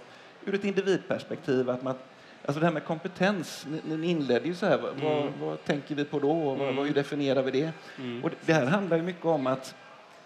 ur 0.45 0.55
ett 0.55 0.65
individperspektiv 0.65 1.71
att 1.71 1.83
man 1.83 1.95
Alltså 2.47 2.61
det 2.61 2.67
här 2.67 2.73
med 2.73 2.85
kompetens, 2.85 3.67
ni, 3.87 3.97
ni 3.97 4.07
inledde 4.11 4.49
ju 4.49 4.55
så 4.55 4.67
här, 4.67 4.79
vad, 4.79 4.95
vad, 5.01 5.33
vad 5.41 5.65
tänker 5.65 5.95
vi 5.95 6.05
på 6.05 6.19
då 6.19 6.31
och 6.31 6.59
vad, 6.59 6.75
vad, 6.75 6.87
hur 6.87 6.95
definierar 6.95 7.43
vi 7.43 7.51
det? 7.51 7.73
Mm. 7.99 8.25
Och 8.25 8.31
det, 8.31 8.37
det 8.47 8.53
här 8.53 8.67
handlar 8.67 8.97
ju 8.97 9.03
mycket 9.03 9.25
om 9.25 9.47
att 9.47 9.75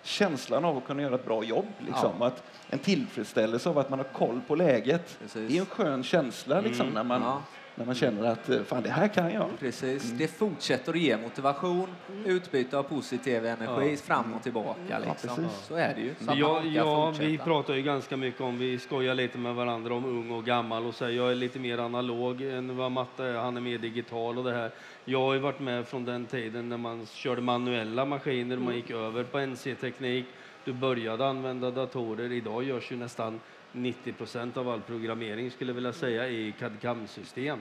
känslan 0.02 0.64
av 0.64 0.76
att 0.76 0.86
kunna 0.86 1.02
göra 1.02 1.14
ett 1.14 1.24
bra 1.24 1.44
jobb, 1.44 1.66
liksom, 1.78 2.12
Ja. 2.20 2.26
att 2.26 2.42
en 2.70 2.78
tillfredsställelse 2.78 3.68
av 3.68 3.78
att 3.78 3.90
man 3.90 3.98
har 3.98 4.06
koll 4.06 4.40
på 4.46 4.54
läget. 4.54 5.18
Precis. 5.22 5.48
Det 5.50 5.56
är 5.56 5.60
en 5.60 5.66
skön 5.66 6.02
känsla 6.02 6.60
liksom, 6.60 6.86
när, 6.88 7.04
man, 7.04 7.22
Ja. 7.22 7.42
När 7.78 7.86
man 7.86 7.94
känner 7.94 8.24
att 8.24 8.48
eh, 8.48 8.62
fan, 8.62 8.82
det 8.82 8.90
här 8.90 9.08
kan 9.08 9.32
jag. 9.32 9.48
Precis. 9.60 10.10
Det 10.10 10.28
fortsätter 10.28 10.92
att 10.92 10.98
ge 10.98 11.16
motivation, 11.16 11.88
utbyte 12.24 12.78
av 12.78 12.82
positiv 12.82 13.46
energi 13.46 13.96
fram 13.96 14.34
och 14.34 14.42
tillbaka. 14.42 14.98
Liksom. 14.98 15.36
precis. 15.36 15.66
Så 15.68 15.74
är 15.74 15.94
det 15.94 16.00
ju. 16.00 16.14
Så 16.20 16.32
Ja, 16.36 16.62
ja, 16.64 17.10
vi 17.18 17.38
pratar 17.38 17.74
ju 17.74 17.82
ganska 17.82 18.16
mycket 18.16 18.40
om, 18.40 18.58
vi 18.58 18.78
skojar 18.78 19.14
lite 19.14 19.38
med 19.38 19.54
varandra 19.54 19.94
om 19.94 20.04
ung 20.04 20.30
och 20.30 20.44
gammal 20.44 20.86
och 20.86 20.94
säger 20.94 21.16
jag 21.16 21.30
är 21.30 21.34
lite 21.34 21.58
mer 21.58 21.78
analog 21.78 22.42
än 22.42 22.76
vad 22.76 22.92
Matte 22.92 23.24
är, 23.24 23.34
han 23.34 23.56
är 23.56 23.60
mer 23.60 23.78
digital 23.78 24.38
och 24.38 24.44
det 24.44 24.52
här. 24.52 24.70
Jag 25.04 25.20
har 25.20 25.34
ju 25.34 25.40
varit 25.40 25.60
med 25.60 25.86
från 25.86 26.04
den 26.04 26.26
tiden 26.26 26.68
när 26.68 26.76
man 26.76 27.06
körde 27.06 27.40
manuella 27.40 28.04
maskiner, 28.04 28.56
man 28.56 28.74
gick 28.76 28.90
över 28.90 29.24
på 29.24 29.38
NC-teknik, 29.38 30.26
du 30.64 30.72
började 30.72 31.26
använda 31.26 31.70
datorer. 31.70 32.32
Idag 32.32 32.64
görs 32.64 32.92
ju 32.92 32.96
nästan 32.96 33.40
90 33.76 34.12
procent 34.12 34.56
av 34.56 34.68
all 34.68 34.80
programmering 34.82 35.50
skulle 35.50 35.70
jag 35.70 35.74
vilja 35.74 35.92
säga 35.92 36.28
i 36.28 36.52
CAD-CAM-system. 36.52 37.58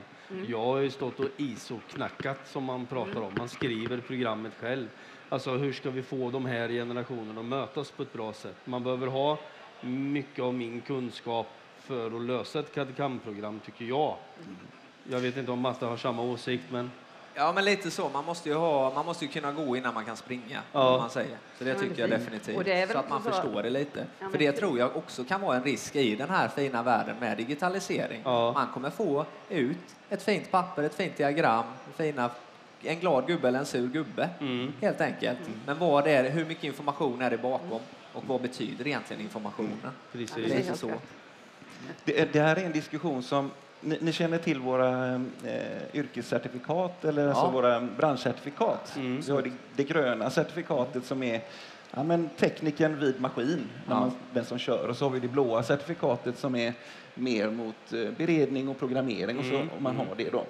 Jag 0.47 0.62
har 0.62 0.80
ju 0.80 0.89
stått 0.89 1.19
och 1.19 1.30
ISO-knackat 1.38 2.47
som 2.47 2.63
man 2.63 2.88
pratar 2.88 3.21
om. 3.21 3.34
Man 3.38 3.49
skriver 3.49 4.01
programmet 4.01 4.54
själv. 4.56 4.88
Alltså 5.30 5.51
hur 5.51 5.73
ska 5.73 5.89
vi 5.89 6.04
få 6.04 6.32
de 6.32 6.45
här 6.45 6.69
generationerna 6.69 7.39
att 7.39 7.45
mötas 7.45 7.91
på 7.91 8.04
ett 8.04 8.13
bra 8.13 8.34
sätt? 8.34 8.58
Man 8.63 8.84
behöver 8.84 9.08
ha 9.08 9.49
mycket 9.80 10.43
av 10.43 10.54
min 10.54 10.82
kunskap 10.82 11.62
för 11.78 12.15
att 12.15 12.21
lösa 12.21 12.60
ett 12.60 12.75
CAD-CAM-program 12.75 13.60
tycker 13.60 13.86
jag. 13.86 14.17
Jag 15.04 15.19
vet 15.19 15.38
inte 15.38 15.51
om 15.51 15.60
Matte 15.60 15.86
har 15.86 15.97
samma 15.97 16.21
åsikt 16.21 16.71
men 16.71 16.91
Ja, 17.38 17.52
men 17.52 17.65
lite 17.65 17.91
så. 17.91 18.10
Man 18.10 18.26
måste 18.26 18.50
ju, 18.50 18.56
ha, 18.56 18.93
man 18.93 19.06
måste 19.06 19.26
ju 19.26 19.32
kunna 19.32 19.52
gå 19.52 19.78
innan 19.78 19.93
man 19.93 20.06
kan 20.06 20.17
springa, 20.17 20.62
Ja. 20.71 20.89
om 20.93 21.00
man 21.02 21.10
säger. 21.10 21.38
Så 21.58 21.63
det 21.63 21.74
tycker 21.76 22.00
jag 22.02 22.10
precis. 22.10 22.26
definitivt. 22.26 22.58
Och 22.58 22.63
det 22.63 22.74
är 22.74 22.86
väl 22.88 22.93
så 22.93 23.00
att 23.00 23.10
man 23.10 23.24
så- 23.24 23.32
förstår 23.32 23.63
det 23.63 23.69
lite. 23.69 24.06
Ja, 24.19 24.30
För 24.32 24.38
det 24.38 24.52
tror 24.52 24.80
jag 24.80 24.95
också 24.98 25.24
kan 25.24 25.41
vara 25.41 25.58
en 25.58 25.63
risk 25.63 25.95
i 25.95 26.15
den 26.15 26.30
här 26.30 26.48
fina 26.48 26.84
världen 26.84 27.15
med 27.19 27.38
digitalisering. 27.38 28.21
Ja. 28.26 28.52
Man 28.54 28.67
kommer 28.67 28.89
få 28.89 29.26
ut 29.50 29.78
ett 30.10 30.24
fint 30.24 30.52
papper, 30.52 30.84
ett 30.84 30.95
fint 30.95 31.17
diagram, 31.17 31.63
fina, 31.98 32.30
en 32.84 33.00
glad 33.00 33.28
gubbe 33.28 33.48
eller 33.48 33.60
en 33.60 33.65
sur 33.65 33.88
gubbe, 33.88 34.30
Mm. 34.39 34.74
helt 34.82 35.02
enkelt. 35.02 35.39
Men 35.65 35.80
vad 35.80 36.08
är 36.08 36.24
det, 36.24 36.30
hur 36.30 36.45
mycket 36.45 36.63
information 36.63 37.21
är 37.21 37.30
det 37.30 37.38
bakom 37.38 37.80
och 38.13 38.24
vad 38.28 38.41
betyder 38.41 38.88
egentligen 38.88 39.21
informationen? 39.21 39.78
Det 40.12 40.17
är 40.24 40.28
precis. 40.28 40.67
Helt 40.67 40.80
så. 40.80 40.91
Det, 42.06 42.34
det 42.34 42.39
här 42.39 42.56
är 42.56 42.65
en 42.65 42.71
diskussion 42.71 43.24
som 43.24 43.52
ni, 43.86 43.98
ni 44.02 44.12
känner 44.12 44.38
till 44.38 44.60
våra 44.60 45.13
eh, 45.15 45.93
yrkescertifikat 45.93 47.06
eller 47.06 47.28
alltså 47.28 47.43
Ja. 47.45 47.50
våra 47.52 47.82
branschcertifikat. 47.82 48.93
Mm. 48.95 49.21
Vi 49.21 49.32
har 49.32 49.41
det, 49.41 49.52
det 49.76 49.84
gröna 49.84 50.30
certifikatet 50.30 51.06
som 51.06 51.24
är 51.24 51.41
ja, 51.91 52.04
men 52.04 52.30
tekniken 52.39 53.00
vid 53.00 53.21
maskin, 53.21 53.69
när 53.88 53.95
Ja. 53.95 54.00
man, 54.00 54.12
den 54.34 54.45
som 54.45 54.58
kör. 54.58 54.88
Och 54.89 54.98
så 54.98 55.06
har 55.06 55.10
vi 55.10 55.19
det 55.19 55.28
blåa 55.28 55.63
certifikatet 55.63 56.38
som 56.38 56.56
är 56.56 56.74
mer 57.15 57.50
mot 57.50 57.93
eh, 57.93 58.10
beredning 58.17 58.69
och 58.69 58.80
programmering 58.80 59.38
och 59.39 59.45
så, 59.45 59.56
Mm. 59.56 59.69
om 59.78 59.84
man 59.84 59.95
har 59.95 60.08
det 60.17 60.30
då. 60.32 60.43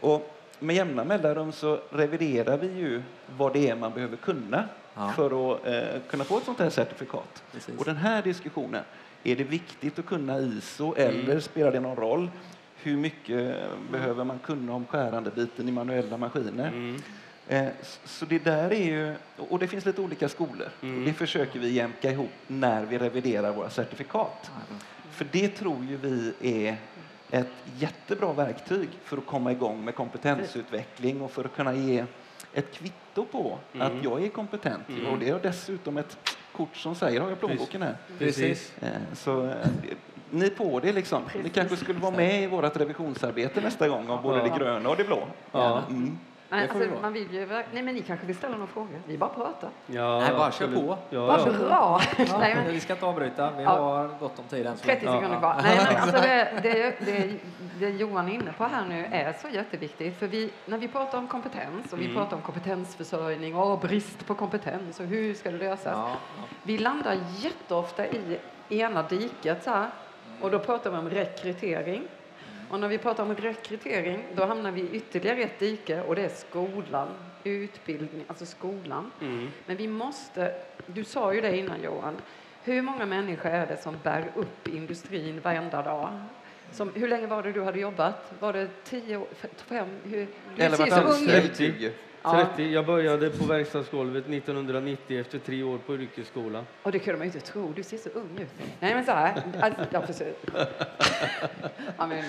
Och 0.00 0.30
med 0.58 0.76
jämna 0.76 1.04
mellanrum 1.04 1.52
så 1.52 1.78
reviderar 1.90 2.56
vi 2.58 2.66
ju 2.66 3.02
vad 3.36 3.52
det 3.52 3.68
är 3.70 3.76
man 3.76 3.92
behöver 3.92 4.16
kunna 4.16 4.64
Ja. 4.96 5.12
för 5.16 5.52
att 5.54 5.66
eh, 5.66 6.00
kunna 6.10 6.24
få 6.24 6.38
ett 6.38 6.44
sånt 6.44 6.58
här 6.58 6.70
certifikat. 6.70 7.42
Precis. 7.52 7.78
Och 7.78 7.84
den 7.84 7.96
här 7.96 8.22
diskussionen, 8.22 8.82
är 9.24 9.36
det 9.36 9.44
viktigt 9.44 9.98
att 9.98 10.06
kunna 10.06 10.38
ISO 10.40 10.94
Mm. 10.96 11.20
eller 11.30 11.40
spelar 11.40 11.72
det 11.72 11.80
någon 11.80 11.96
roll? 11.96 12.30
Hur 12.84 12.96
mycket 12.96 13.56
behöver 13.92 14.24
man 14.24 14.38
kunna 14.38 14.74
om 14.74 14.86
skärandebiten 14.86 15.68
i 15.68 15.72
manuella 15.72 16.16
maskiner? 16.16 16.68
Mm. 16.68 17.00
Eh, 17.48 17.68
Så 18.04 18.24
det 18.24 18.44
där 18.44 18.72
är 18.72 18.84
ju, 18.84 19.14
och 19.36 19.58
det 19.58 19.66
finns 19.68 19.84
lite 19.86 20.00
olika 20.00 20.28
skolor. 20.28 20.68
Mm. 20.82 21.04
Det 21.04 21.12
försöker 21.12 21.58
vi 21.60 21.68
jämka 21.72 22.10
ihop 22.10 22.30
när 22.46 22.84
vi 22.84 22.98
reviderar 22.98 23.52
våra 23.52 23.70
certifikat. 23.70 24.50
För 25.10 25.26
det 25.32 25.48
tror 25.48 25.84
ju 25.84 25.96
vi 25.96 26.32
är 26.40 26.76
ett 27.30 27.52
jättebra 27.78 28.32
verktyg 28.32 28.88
för 29.04 29.16
att 29.16 29.26
komma 29.26 29.52
igång 29.52 29.84
med 29.84 29.94
kompetensutveckling 29.94 31.20
och 31.22 31.30
för 31.30 31.44
att 31.44 31.56
kunna 31.56 31.74
ge 31.74 32.04
ett 32.52 32.72
kvitto 32.72 33.24
på 33.24 33.58
Mm. 33.74 33.86
att 33.98 34.04
jag 34.04 34.24
är 34.24 34.28
kompetent. 34.28 34.88
Mm. 34.88 35.06
Och 35.06 35.18
det 35.18 35.28
är 35.28 35.38
dessutom 35.42 35.96
ett 35.96 36.18
kort 36.52 36.76
som 36.76 36.94
säger, 36.94 37.20
har 37.20 37.28
jag 37.28 37.38
plånboken 37.38 37.82
här? 37.82 37.96
Precis. 38.18 38.72
Eh, 38.80 38.88
Så 39.14 39.46
eh, 39.46 39.54
ni 40.34 40.46
är 40.46 40.50
på 40.50 40.80
det 40.80 40.92
liksom. 40.92 41.22
Ni 41.42 41.48
kanske 41.48 41.76
skulle 41.76 41.98
vara 42.00 42.16
med 42.16 42.42
i 42.42 42.46
vårt 42.46 42.76
revisionsarbete 42.76 43.60
nästa 43.60 43.88
gång 43.88 44.08
av 44.10 44.22
både 44.22 44.38
Ja. 44.38 44.44
det 44.44 44.58
gröna 44.58 44.88
och 44.88 44.96
det 44.96 45.04
blå. 45.04 45.26
Ja. 45.52 45.82
Mm. 45.88 46.18
Nej, 46.48 46.68
alltså, 46.68 46.88
man 47.02 47.12
vill 47.12 47.34
ju, 47.34 47.46
nej, 47.46 47.82
men 47.82 47.94
ni 47.94 48.00
kanske 48.02 48.26
vill 48.26 48.36
ställa 48.36 48.56
någon 48.56 48.66
fråga? 48.68 48.88
Vi 49.06 49.18
bara 49.18 49.30
pratar. 49.30 49.70
Ja, 49.86 50.20
Nej, 50.20 50.30
bara 50.32 50.52
kör 50.52 50.66
på. 50.66 50.98
Ja, 51.10 51.38
ja. 51.46 51.52
bra! 51.52 52.00
Ja, 52.18 52.24
nej, 52.38 52.54
men, 52.54 52.72
vi 52.72 52.80
ska 52.80 52.92
inte 52.92 53.06
avbryta. 53.06 53.50
Vi 53.56 53.62
Ja. 53.62 53.70
har 53.70 54.08
gott 54.20 54.38
om 54.38 54.44
tid 54.44 54.66
än 54.66 54.76
så 54.76 54.84
30 54.84 55.04
länge. 55.06 55.16
sekunder 55.18 55.38
kvar. 55.38 55.54
ja. 55.56 55.62
Nej, 55.62 55.78
men 55.92 55.96
alltså 56.02 56.20
det, 56.20 56.48
det, 56.62 56.94
det, 57.06 57.32
det 57.78 57.88
Johan 57.90 58.28
är 58.28 58.32
inne 58.34 58.52
på 58.58 58.64
här 58.64 58.84
nu 58.88 59.06
är 59.12 59.32
så 59.32 59.48
jätteviktigt. 59.48 60.18
För 60.18 60.26
vi, 60.26 60.50
när 60.66 60.78
vi 60.78 60.88
pratar 60.88 61.18
om 61.18 61.28
kompetens 61.28 61.92
och 61.92 62.00
vi 62.00 62.04
Mm. 62.04 62.16
pratar 62.16 62.36
om 62.36 62.42
kompetensförsörjning 62.42 63.56
och 63.56 63.78
brist 63.78 64.26
på 64.26 64.34
kompetens 64.34 65.00
och 65.00 65.06
hur 65.06 65.34
ska 65.34 65.50
det 65.50 65.58
lösas? 65.58 65.92
Ja, 65.96 66.08
ja. 66.38 66.44
Vi 66.62 66.78
landar 66.78 67.16
jätteofta 67.38 68.06
i 68.06 68.38
ena 68.68 69.02
diket 69.02 69.64
så 69.64 69.70
här, 69.70 69.86
och 70.40 70.50
då 70.50 70.58
pratar 70.58 70.90
vi 70.90 70.96
om 70.96 71.10
rekrytering. 71.10 72.02
Och 72.70 72.80
när 72.80 72.88
vi 72.88 72.98
pratar 72.98 73.22
om 73.22 73.34
rekrytering, 73.34 74.24
då 74.34 74.44
hamnar 74.44 74.70
vi 74.70 74.80
i 74.80 74.90
ytterligare 74.92 75.40
ett 75.40 75.58
dike 75.58 76.02
och 76.02 76.14
det 76.14 76.22
är 76.22 76.28
skolan, 76.28 77.08
utbildning, 77.44 78.24
alltså 78.26 78.46
skolan. 78.46 79.10
Mm. 79.20 79.48
Men 79.66 79.76
vi 79.76 79.88
måste, 79.88 80.54
du 80.86 81.04
sa 81.04 81.34
ju 81.34 81.40
det 81.40 81.58
innan 81.58 81.82
Johan, 81.82 82.16
hur 82.64 82.82
många 82.82 83.06
människor 83.06 83.50
är 83.50 83.66
det 83.66 83.76
som 83.76 83.96
bär 84.02 84.24
upp 84.34 84.68
industrin 84.68 85.40
varenda 85.40 85.82
dag? 85.82 86.20
Som, 86.72 86.92
hur 86.94 87.08
länge 87.08 87.26
var 87.26 87.42
det 87.42 87.52
du 87.52 87.62
hade 87.62 87.80
jobbat? 87.80 88.32
Var 88.40 88.52
det 88.52 88.68
tio 88.84 89.16
år? 89.16 89.26
Fem? 89.56 89.88
Hur, 90.04 90.26
du 90.56 90.62
Eller 90.62 90.76
ser 90.76 90.86
så 90.86 91.00
ung 91.00 91.28
ut. 91.30 91.92
30. 92.24 92.36
Ja, 92.38 92.46
30. 92.56 92.72
Jag 92.72 92.86
började 92.86 93.30
på 93.30 93.44
verkstadsgolvet 93.44 94.24
1990 94.28 95.20
efter 95.20 95.38
tre 95.38 95.62
år 95.62 95.78
på 95.78 95.94
yrkesskola. 95.94 96.64
och 96.82 96.92
det 96.92 96.98
kunde 96.98 97.18
man 97.18 97.28
ju 97.28 97.32
inte 97.34 97.46
tro. 97.46 97.72
Du 97.76 97.82
ser 97.82 97.96
så 97.96 98.08
ung 98.08 98.38
ut. 98.38 98.48
Nej, 98.80 98.94
men 98.94 99.04
så 99.04 99.12
här. 99.12 99.42
Alltså, 99.60 99.84
jag 99.90 100.06
försöker. 100.06 100.66
Ja, 101.98 102.06
men, 102.06 102.24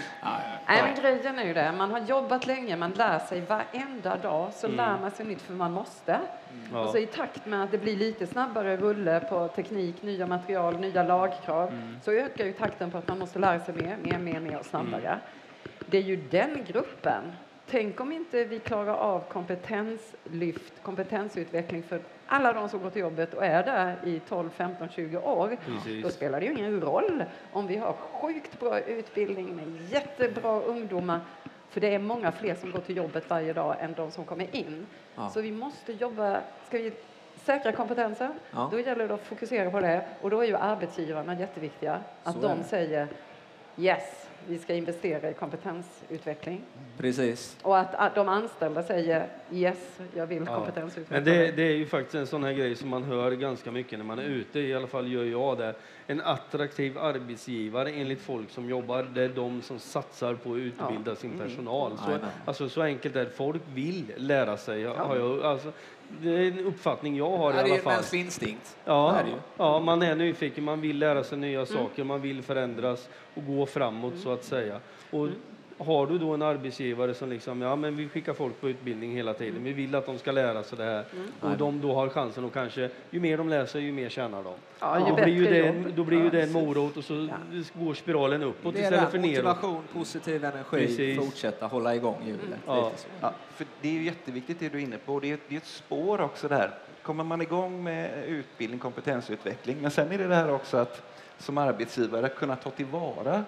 nej, 0.67 0.83
men 0.83 0.95
grejen 1.01 1.39
är 1.39 1.45
ju 1.45 1.53
det. 1.53 1.71
Man 1.77 1.91
har 1.91 1.99
jobbat 1.99 2.47
länge, 2.47 2.75
man 2.77 2.91
lär 2.91 3.19
sig 3.19 3.41
varenda 3.41 4.15
dag. 4.17 4.53
Så 4.53 4.67
Mm. 4.67 4.77
lär 4.77 4.97
man 5.01 5.11
sig 5.11 5.25
nytt 5.25 5.41
för 5.41 5.53
man 5.53 5.71
måste. 5.71 6.19
Ja. 6.73 6.79
Och 6.79 6.89
så 6.89 6.97
i 6.97 7.05
takt 7.05 7.45
med 7.45 7.63
att 7.63 7.71
det 7.71 7.77
blir 7.77 7.95
lite 7.95 8.27
snabbare 8.27 8.77
rulle 8.77 9.19
på 9.19 9.47
teknik, 9.47 10.01
nya 10.01 10.27
material, 10.27 10.79
nya 10.79 11.03
lagkrav, 11.03 11.69
Mm. 11.69 11.97
så 12.03 12.11
ökar 12.11 12.45
ju 12.45 12.53
takten 12.53 12.91
på 12.91 12.97
att 12.97 13.07
man 13.07 13.19
måste 13.19 13.39
lära 13.39 13.59
sig 13.59 13.73
mer, 13.75 13.97
mer, 14.03 14.17
mer, 14.19 14.39
mer 14.39 14.59
och 14.59 14.65
snabbare. 14.65 15.07
Mm. 15.07 15.19
Det 15.85 15.97
är 15.97 16.01
ju 16.01 16.15
den 16.15 16.65
gruppen. 16.67 17.23
Tänk 17.69 17.99
om 18.01 18.11
inte 18.11 18.43
vi 18.43 18.59
klarar 18.59 18.93
av 18.93 19.19
kompetenslyft, 19.29 20.73
kompetensutveckling 20.83 21.83
för 21.83 21.99
alla 22.27 22.53
de 22.53 22.69
som 22.69 22.81
går 22.81 22.89
till 22.89 23.01
jobbet 23.01 23.33
och 23.33 23.45
är 23.45 23.63
där 23.63 23.95
i 24.05 24.19
12, 24.19 24.49
15, 24.49 24.89
20 24.89 25.17
år. 25.17 25.49
Då 25.49 25.55
Precis. 25.73 26.13
spelar 26.13 26.39
det 26.39 26.45
ju 26.45 26.51
ingen 26.51 26.81
roll 26.81 27.23
om 27.51 27.67
vi 27.67 27.75
har 27.77 27.93
sjukt 27.93 28.59
bra 28.59 28.79
utbildning 28.79 29.55
med 29.55 29.81
jättebra 29.89 30.61
ungdomar. 30.61 31.19
För 31.69 31.81
det 31.81 31.95
är 31.95 31.99
många 31.99 32.31
fler 32.31 32.55
som 32.55 32.71
går 32.71 32.79
till 32.79 32.97
jobbet 32.97 33.29
varje 33.29 33.53
dag 33.53 33.75
än 33.79 33.93
de 33.93 34.11
som 34.11 34.25
kommer 34.25 34.55
in. 34.55 34.85
Ja. 35.15 35.29
Så 35.29 35.41
vi 35.41 35.51
måste 35.51 35.93
jobba, 35.93 36.41
ska 36.67 36.77
vi 36.77 36.93
säkra 37.43 37.71
kompetensen, 37.71 38.33
Ja. 38.51 38.67
då 38.71 38.79
gäller 38.79 39.07
det 39.07 39.13
att 39.13 39.21
fokusera 39.25 39.71
på 39.71 39.79
det. 39.79 40.05
Och 40.21 40.29
då 40.29 40.39
är 40.41 40.47
ju 40.47 40.55
arbetsgivarna 40.55 41.39
jätteviktiga. 41.39 41.99
Att 42.23 42.35
Så 42.35 42.41
de 42.41 42.63
säger 42.63 43.07
yes, 43.77 44.24
vi 44.47 44.57
ska 44.57 44.73
investera 44.73 45.29
i 45.29 45.33
kompetensutveckling. 45.33 46.61
Precis. 46.97 47.57
Och 47.61 47.77
att 47.79 48.15
de 48.15 48.29
anställda 48.29 48.83
säger 48.83 49.27
yes, 49.51 49.99
jag 50.15 50.27
vill 50.27 50.43
Ja. 50.47 50.55
kompetensutveckla 50.55 51.15
Men 51.15 51.23
det, 51.23 51.51
det 51.51 51.63
är 51.63 51.75
ju 51.75 51.85
faktiskt 51.85 52.15
en 52.15 52.27
sån 52.27 52.43
här 52.43 52.53
grej 52.53 52.75
som 52.75 52.89
man 52.89 53.03
hör 53.03 53.31
ganska 53.31 53.71
mycket 53.71 53.99
när 53.99 54.05
man 54.05 54.19
är 54.19 54.23
ute, 54.23 54.59
i 54.59 54.73
alla 54.75 54.87
fall 54.87 55.11
gör 55.11 55.23
jag 55.23 55.57
det. 55.57 55.75
En 56.07 56.21
attraktiv 56.21 56.97
arbetsgivare 56.97 57.89
enligt 57.91 58.21
folk 58.21 58.49
som 58.49 58.69
jobbar, 58.69 59.03
det 59.03 59.23
är 59.23 59.29
de 59.29 59.61
som 59.61 59.79
satsar 59.79 60.33
på 60.35 60.51
att 60.53 60.57
utbilda 60.57 61.15
sin 61.15 61.39
personal. 61.39 61.97
Så, 61.97 62.11
alltså, 62.45 62.69
så 62.69 62.81
enkelt 62.81 63.15
är 63.15 63.25
det. 63.25 63.29
Folk 63.31 63.61
vill 63.73 64.11
lära 64.17 64.57
sig. 64.57 64.83
Har 64.83 65.15
jag, 65.15 65.43
alltså, 65.43 65.71
det 66.21 66.29
är 66.29 66.47
en 66.47 66.59
uppfattning 66.59 67.15
jag 67.17 67.37
har 67.37 67.49
i 67.51 67.53
det 67.53 67.59
är 67.59 67.63
alla 67.63 67.75
en 67.75 67.81
fall. 67.81 67.93
mänsklig 67.93 68.19
instinkt. 68.21 68.77
Ja, 68.85 69.15
är 69.15 69.25
ja, 69.57 69.79
man 69.79 70.01
är 70.01 70.15
nyfiken, 70.15 70.63
man 70.63 70.81
vill 70.81 70.99
lära 70.99 71.23
sig 71.23 71.37
nya 71.37 71.65
saker, 71.65 72.03
man 72.03 72.21
vill 72.21 72.41
förändras 72.41 73.09
och 73.33 73.45
gå 73.45 73.65
framåt 73.65 74.13
så 74.17 74.31
att 74.33 74.43
säga. 74.43 74.79
Och 75.11 75.27
har 75.77 76.07
du 76.07 76.17
då 76.17 76.33
en 76.33 76.41
arbetsgivare 76.41 77.13
som 77.13 77.29
liksom, 77.29 77.61
ja 77.61 77.75
men 77.75 77.95
vi 77.97 78.09
skickar 78.09 78.33
folk 78.33 78.61
på 78.61 78.69
utbildning 78.69 79.11
hela 79.15 79.33
tiden, 79.33 79.63
vi 79.63 79.73
vill 79.73 79.95
att 79.95 80.05
de 80.05 80.17
ska 80.19 80.31
lära 80.31 80.63
sig 80.63 80.77
det 80.77 80.83
här 80.83 81.05
och 81.41 81.57
de 81.57 81.81
då 81.81 81.93
har 81.93 82.09
chansen 82.09 82.43
och 82.45 82.53
kanske, 82.53 82.89
ju 83.09 83.19
mer 83.19 83.37
de 83.37 83.49
läser 83.49 83.79
ju 83.79 83.91
mer 83.91 84.09
tjänar 84.09 84.43
de. 84.43 84.53
Ja, 84.79 84.99
ju 84.99 85.05
då, 85.05 85.15
blir 85.15 85.27
ju 85.33 85.43
bättre 85.43 85.61
det, 85.61 85.67
en- 85.67 85.93
då 85.95 86.03
blir 86.03 86.23
ju 86.23 86.29
det 86.29 86.41
en 86.43 86.51
morot 86.51 86.97
och 86.97 87.03
så 87.03 87.27
går 87.73 87.93
spiralen 87.93 88.43
uppåt 88.43 88.75
istället 88.75 89.11
för 89.11 89.17
neråt. 89.17 89.45
Motivation, 89.45 89.83
positiv 89.93 90.45
energi, 90.45 90.87
Precis. 90.87 91.19
fortsätta 91.25 91.67
hålla 91.67 91.95
igång 91.95 92.17
hjulet. 92.25 92.59
Ja. 92.65 92.91
Ja, 93.21 93.33
för 93.55 93.67
det 93.81 93.87
är 93.87 93.93
ju 93.93 94.03
jätteviktigt 94.03 94.59
det 94.59 94.69
du 94.69 94.77
är 94.77 94.81
inne 94.83 94.97
på. 94.97 95.19
Det 95.19 95.31
är, 95.31 95.37
det 95.47 95.55
är 95.55 95.57
ett 95.57 95.65
spår 95.65 96.21
också 96.21 96.47
där. 96.47 96.71
Kommer 97.01 97.23
man 97.23 97.41
igång 97.41 97.83
med 97.83 98.23
utbildning, 98.27 98.79
kompetensutveckling, 98.79 99.77
men 99.81 99.91
sen 99.91 100.11
är 100.11 100.17
det 100.17 100.27
det 100.27 100.35
här 100.35 100.51
också 100.53 100.77
att 100.77 101.01
som 101.37 101.57
arbetsgivare 101.57 102.29
kunna 102.29 102.55
ta 102.55 102.69
tillvara 102.69 103.43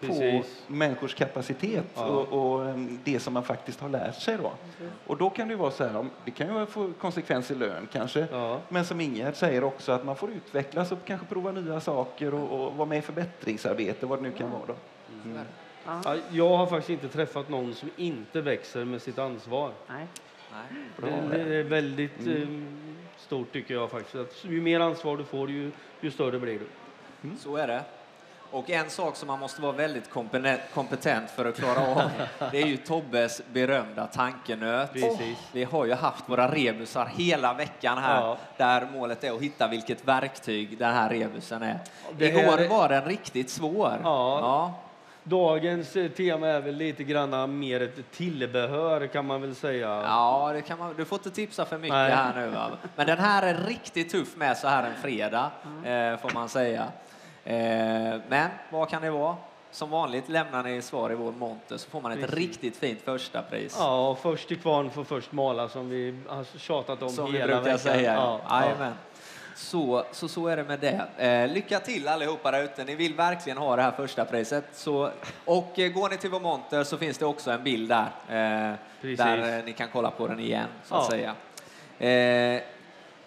på 0.00 0.06
Precis. 0.06 0.62
människors 0.66 1.14
kapacitet 1.14 1.84
Ja. 1.94 2.04
och, 2.06 2.52
och 2.54 2.68
em, 2.68 2.98
det 3.04 3.20
som 3.20 3.34
man 3.34 3.42
faktiskt 3.44 3.80
har 3.80 3.88
lärt 3.88 4.14
sig 4.20 4.36
då. 4.36 4.52
Och 5.06 5.16
då 5.16 5.30
kan 5.30 5.48
det 5.48 5.52
ju 5.52 5.58
vara 5.58 5.70
så 5.70 5.84
här, 5.84 5.96
om- 5.96 6.10
det 6.24 6.30
kan 6.30 6.60
ju 6.60 6.66
få 6.66 6.92
konsekvens 7.00 7.50
i 7.50 7.54
lön 7.54 7.88
kanske, 7.92 8.26
Ja. 8.32 8.60
men 8.68 8.84
som 8.84 9.00
Ingegerd 9.00 9.36
säger 9.36 9.64
också 9.64 9.92
att 9.92 10.04
man 10.04 10.16
får 10.16 10.30
utvecklas 10.30 10.92
och 10.92 10.98
kanske 11.04 11.26
prova 11.26 11.52
nya 11.52 11.80
saker 11.80 12.34
och, 12.34 12.66
och 12.66 12.74
vara 12.76 12.88
med 12.88 12.98
i 12.98 13.02
förbättringsarbete, 13.02 14.06
vad 14.06 14.18
det 14.18 14.22
nu 14.22 14.32
kan 14.32 14.50
vara 14.50 14.62
då. 14.66 14.74
Ja, 16.04 16.16
jag 16.30 16.56
har 16.56 16.66
faktiskt 16.66 16.90
inte 16.90 17.08
träffat 17.08 17.48
någon 17.48 17.74
som 17.74 17.90
inte 17.96 18.40
växer 18.40 18.84
med 18.84 19.02
sitt 19.02 19.18
ansvar. 19.18 19.70
Nej. 19.88 20.06
Nej. 20.52 20.82
Det, 21.30 21.44
det 21.44 21.56
är 21.56 21.62
väldigt 21.64 22.26
eh, 22.26 22.48
stort 23.18 23.52
tycker 23.52 23.74
jag 23.74 23.90
faktiskt. 23.90 24.14
Att 24.16 24.44
ju 24.44 24.60
mer 24.62 24.80
ansvar 24.80 25.16
du 25.16 25.24
får, 25.24 25.50
ju, 25.50 25.70
ju 26.00 26.10
större 26.10 26.38
blir 26.38 26.58
du. 26.58 26.66
Så 27.38 27.56
är 27.56 27.66
det. 27.66 27.82
Och 28.52 28.70
en 28.70 28.90
sak 28.90 29.16
som 29.16 29.26
man 29.26 29.38
måste 29.38 29.62
vara 29.62 29.72
väldigt 29.72 30.10
kompetent 30.74 31.30
för 31.30 31.44
att 31.44 31.56
klara 31.56 31.80
av, 31.86 32.02
det 32.52 32.62
är 32.62 32.66
ju 32.66 32.76
Tobbes 32.76 33.42
berömda 33.52 34.06
tankenöt. 34.06 34.92
Precis. 34.92 35.38
Vi 35.52 35.64
har 35.64 35.84
ju 35.84 35.94
haft 35.94 36.28
våra 36.28 36.48
rebusar 36.54 37.06
hela 37.16 37.54
veckan 37.54 37.98
här, 37.98 38.20
Ja. 38.20 38.36
där 38.56 38.88
målet 38.92 39.24
är 39.24 39.32
att 39.32 39.40
hitta 39.42 39.68
vilket 39.68 40.04
verktyg 40.08 40.78
den 40.78 40.94
här 40.94 41.08
rebusen 41.10 41.62
är. 41.62 41.78
Det 42.18 42.26
Igår 42.28 42.40
här 42.40 42.58
är- 42.58 42.68
var 42.68 42.88
den 42.88 43.04
riktigt 43.04 43.50
svår. 43.50 43.92
Ja. 44.02 44.38
ja. 44.40 44.74
Dagens 45.22 45.96
eh, 45.96 46.08
tema 46.10 46.46
är 46.48 46.60
väl 46.60 46.74
lite 46.76 47.04
grann 47.04 47.58
mer 47.58 47.82
ett 47.82 48.10
tillbehör 48.12 49.06
kan 49.06 49.26
man 49.26 49.40
väl 49.40 49.54
säga. 49.54 49.88
Ja, 49.88 50.50
det 50.54 50.62
kan 50.62 50.78
man, 50.78 50.94
du 50.96 51.04
får 51.04 51.18
inte 51.18 51.30
tipsa 51.30 51.64
för 51.64 51.78
mycket 51.78 51.94
Nej. 51.94 52.10
här 52.10 52.34
nu. 52.40 52.48
Va? 52.48 52.70
Men 52.96 53.06
den 53.06 53.18
här 53.18 53.42
är 53.42 53.54
riktigt 53.54 54.10
tuff 54.10 54.36
med 54.36 54.56
så 54.56 54.68
här 54.68 54.82
en 54.82 55.02
fredag, 55.02 55.50
eh, 55.84 56.16
får 56.18 56.34
man 56.34 56.48
säga. 56.48 56.86
Eh, 57.44 58.20
men 58.28 58.50
vad 58.70 58.88
kan 58.88 59.02
det 59.02 59.10
vara? 59.10 59.36
Som 59.72 59.90
vanligt 59.90 60.28
lämnar 60.28 60.62
ni 60.62 60.82
svar 60.82 61.12
i 61.12 61.14
vår 61.14 61.32
monter 61.32 61.76
så 61.76 61.90
får 61.90 62.00
man 62.00 62.12
ett 62.12 62.20
Precis. 62.20 62.34
riktigt 62.36 62.76
fint 62.76 63.00
första 63.04 63.42
pris. 63.42 63.76
Ja, 63.78 64.08
och 64.08 64.18
först 64.18 64.48
till 64.48 64.58
kvarn 64.58 64.90
får 64.90 65.04
först 65.04 65.32
mala 65.32 65.68
som 65.68 65.88
vi 65.88 66.18
har 66.28 66.58
tjatat 66.58 67.02
om 67.02 67.08
Som 67.10 67.32
vi 67.32 67.38
hela 67.38 67.46
brukar 67.46 67.62
veckan. 67.62 67.78
säga. 67.78 68.14
Ja, 68.14 68.40
Ja. 68.48 68.88
Så, 69.56 70.04
så, 70.12 70.28
så 70.28 70.46
är 70.48 70.56
det 70.56 70.64
med 70.64 70.80
det. 70.80 71.24
Eh, 71.26 71.52
lycka 71.54 71.80
till 71.80 72.08
allihopa 72.08 72.50
där 72.50 72.62
ute. 72.64 72.84
Ni 72.84 72.94
vill 72.94 73.14
verkligen 73.14 73.58
ha 73.58 73.76
det 73.76 73.82
här 73.82 73.90
första 73.90 74.24
priset. 74.24 74.64
Så, 74.72 75.10
och 75.44 75.78
eh, 75.78 75.88
går 75.92 76.08
ni 76.08 76.16
till 76.16 76.30
vår 76.30 76.40
monter 76.40 76.84
så 76.84 76.96
finns 76.98 77.18
det 77.18 77.26
också 77.26 77.50
en 77.50 77.64
bild 77.64 77.88
där. 77.88 78.06
Eh, 78.28 78.76
där 79.16 79.58
eh, 79.58 79.64
ni 79.64 79.72
kan 79.72 79.88
kolla 79.92 80.10
på 80.10 80.26
den 80.26 80.40
igen, 80.40 80.66
så 80.84 80.94
att 80.94 81.04
Ja. 81.04 81.10
säga. 81.10 81.34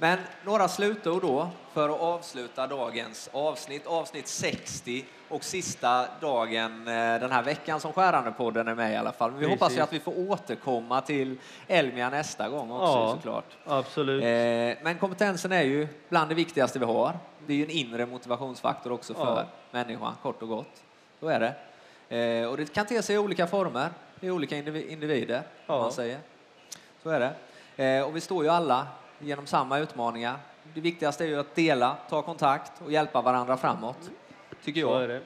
Men 0.04 0.20
några 0.46 0.68
slutord 0.68 1.22
då 1.22 1.50
för 1.74 1.90
att 1.90 2.00
avsluta 2.02 2.68
dagens 2.68 3.30
avsnitt, 3.34 3.88
avsnitt 3.88 4.28
60 4.28 5.06
och 5.30 5.44
sista 5.44 6.06
dagen 6.22 6.88
eh, 6.88 6.94
den 6.94 7.32
här 7.32 7.44
veckan 7.44 7.80
som 7.80 7.94
Skärandepodden 7.94 8.68
är 8.68 8.76
med 8.76 8.94
i 8.94 8.96
alla 8.96 9.12
fall. 9.12 9.32
Men 9.32 9.40
vi 9.40 9.46
Precis. 9.46 9.60
hoppas 9.62 9.78
ju 9.78 9.82
att 9.82 9.94
vi 9.94 10.00
får 10.00 10.30
återkomma 10.32 11.02
till 11.02 11.38
Elmia 11.68 12.10
nästa 12.10 12.50
gång 12.50 12.72
också 12.72 12.86
Ja. 12.86 13.12
såklart. 13.16 13.46
Absolut. 13.66 14.24
Eh, 14.24 14.84
men 14.84 14.98
kompetensen 15.00 15.52
är 15.52 15.62
ju 15.64 15.88
bland 16.10 16.30
det 16.30 16.36
viktigaste 16.36 16.80
vi 16.80 16.86
har. 16.86 17.14
Det 17.48 17.54
är 17.54 17.58
ju 17.58 17.64
en 17.64 17.70
inre 17.72 18.06
motivationsfaktor 18.06 18.92
också 18.92 19.14
för 19.14 19.36
Ja. 19.38 19.44
människan, 19.72 20.14
kort 20.22 20.42
och 20.42 20.48
gott. 20.50 20.84
Så 21.20 21.28
är 21.28 21.40
det. 21.40 22.18
Eh, 22.18 22.48
och 22.50 22.58
det 22.58 22.74
kan 22.74 22.86
te 22.86 23.02
sig 23.02 23.16
i 23.16 23.20
olika 23.20 23.48
former, 23.48 23.90
i 24.20 24.30
olika 24.30 24.56
indivi- 24.56 24.88
individer, 24.90 25.42
Ja. 25.66 25.82
man 25.82 25.92
säger. 25.92 26.18
Så 27.04 27.10
är 27.10 27.20
det. 27.20 28.04
Och 28.04 28.16
vi 28.16 28.22
står 28.22 28.44
ju 28.44 28.50
alla 28.50 28.88
genom 29.24 29.46
samma 29.48 29.80
utmaningar. 29.80 30.36
Det 30.74 30.82
viktigaste 30.82 31.24
är 31.24 31.28
ju 31.28 31.40
att 31.40 31.56
dela, 31.56 31.98
ta 32.10 32.22
kontakt 32.22 32.72
och 32.86 32.92
hjälpa 32.92 33.22
varandra 33.22 33.58
framåt, 33.58 34.10
tycker 34.64 34.82
jag. 34.82 35.04
är 35.04 35.08
det. 35.08 35.22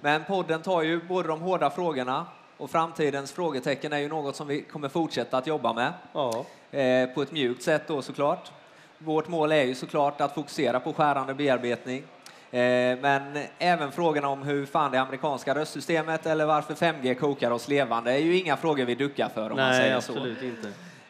Men 0.00 0.24
podden 0.24 0.62
tar 0.62 0.82
ju 0.82 1.00
både 1.02 1.28
de 1.28 1.40
hårda 1.40 1.70
frågorna 1.70 2.26
och 2.56 2.70
framtidens 2.70 3.32
frågetecken 3.32 3.92
är 3.92 3.98
ju 3.98 4.08
något 4.08 4.36
som 4.36 4.46
vi 4.46 4.62
kommer 4.62 4.88
fortsätta 4.88 5.38
att 5.38 5.46
jobba 5.46 5.72
med 5.72 5.92
Ja. 6.12 6.44
eh, 6.78 7.08
på 7.08 7.22
ett 7.22 7.32
mjukt 7.32 7.62
sätt 7.62 7.82
då 7.86 8.02
såklart. 8.02 8.52
Vårt 8.98 9.28
mål 9.28 9.52
är 9.52 9.62
ju 9.64 9.74
såklart 9.74 10.20
att 10.20 10.34
fokusera 10.34 10.80
på 10.80 10.92
skärande 10.92 11.34
bearbetning, 11.34 12.02
Eh, 12.50 12.98
men 13.00 13.38
även 13.58 13.92
frågorna 13.92 14.28
om 14.28 14.42
hur 14.42 14.66
fan 14.66 14.92
det 14.92 15.00
amerikanska 15.00 15.54
röstsystemet 15.54 16.26
eller 16.26 16.46
varför 16.46 16.74
5G 16.74 17.14
kokar 17.14 17.50
oss 17.50 17.68
levande 17.68 18.12
är 18.12 18.18
ju 18.18 18.38
inga 18.38 18.56
frågor 18.56 18.84
vi 18.84 18.94
duckar 18.94 19.28
för 19.28 19.50
om 19.50 19.56
man 19.56 19.68
Nej, 19.70 19.80
säger 19.80 19.96
absolut 19.96 20.38
så. 20.38 20.44
inte. 20.44 20.68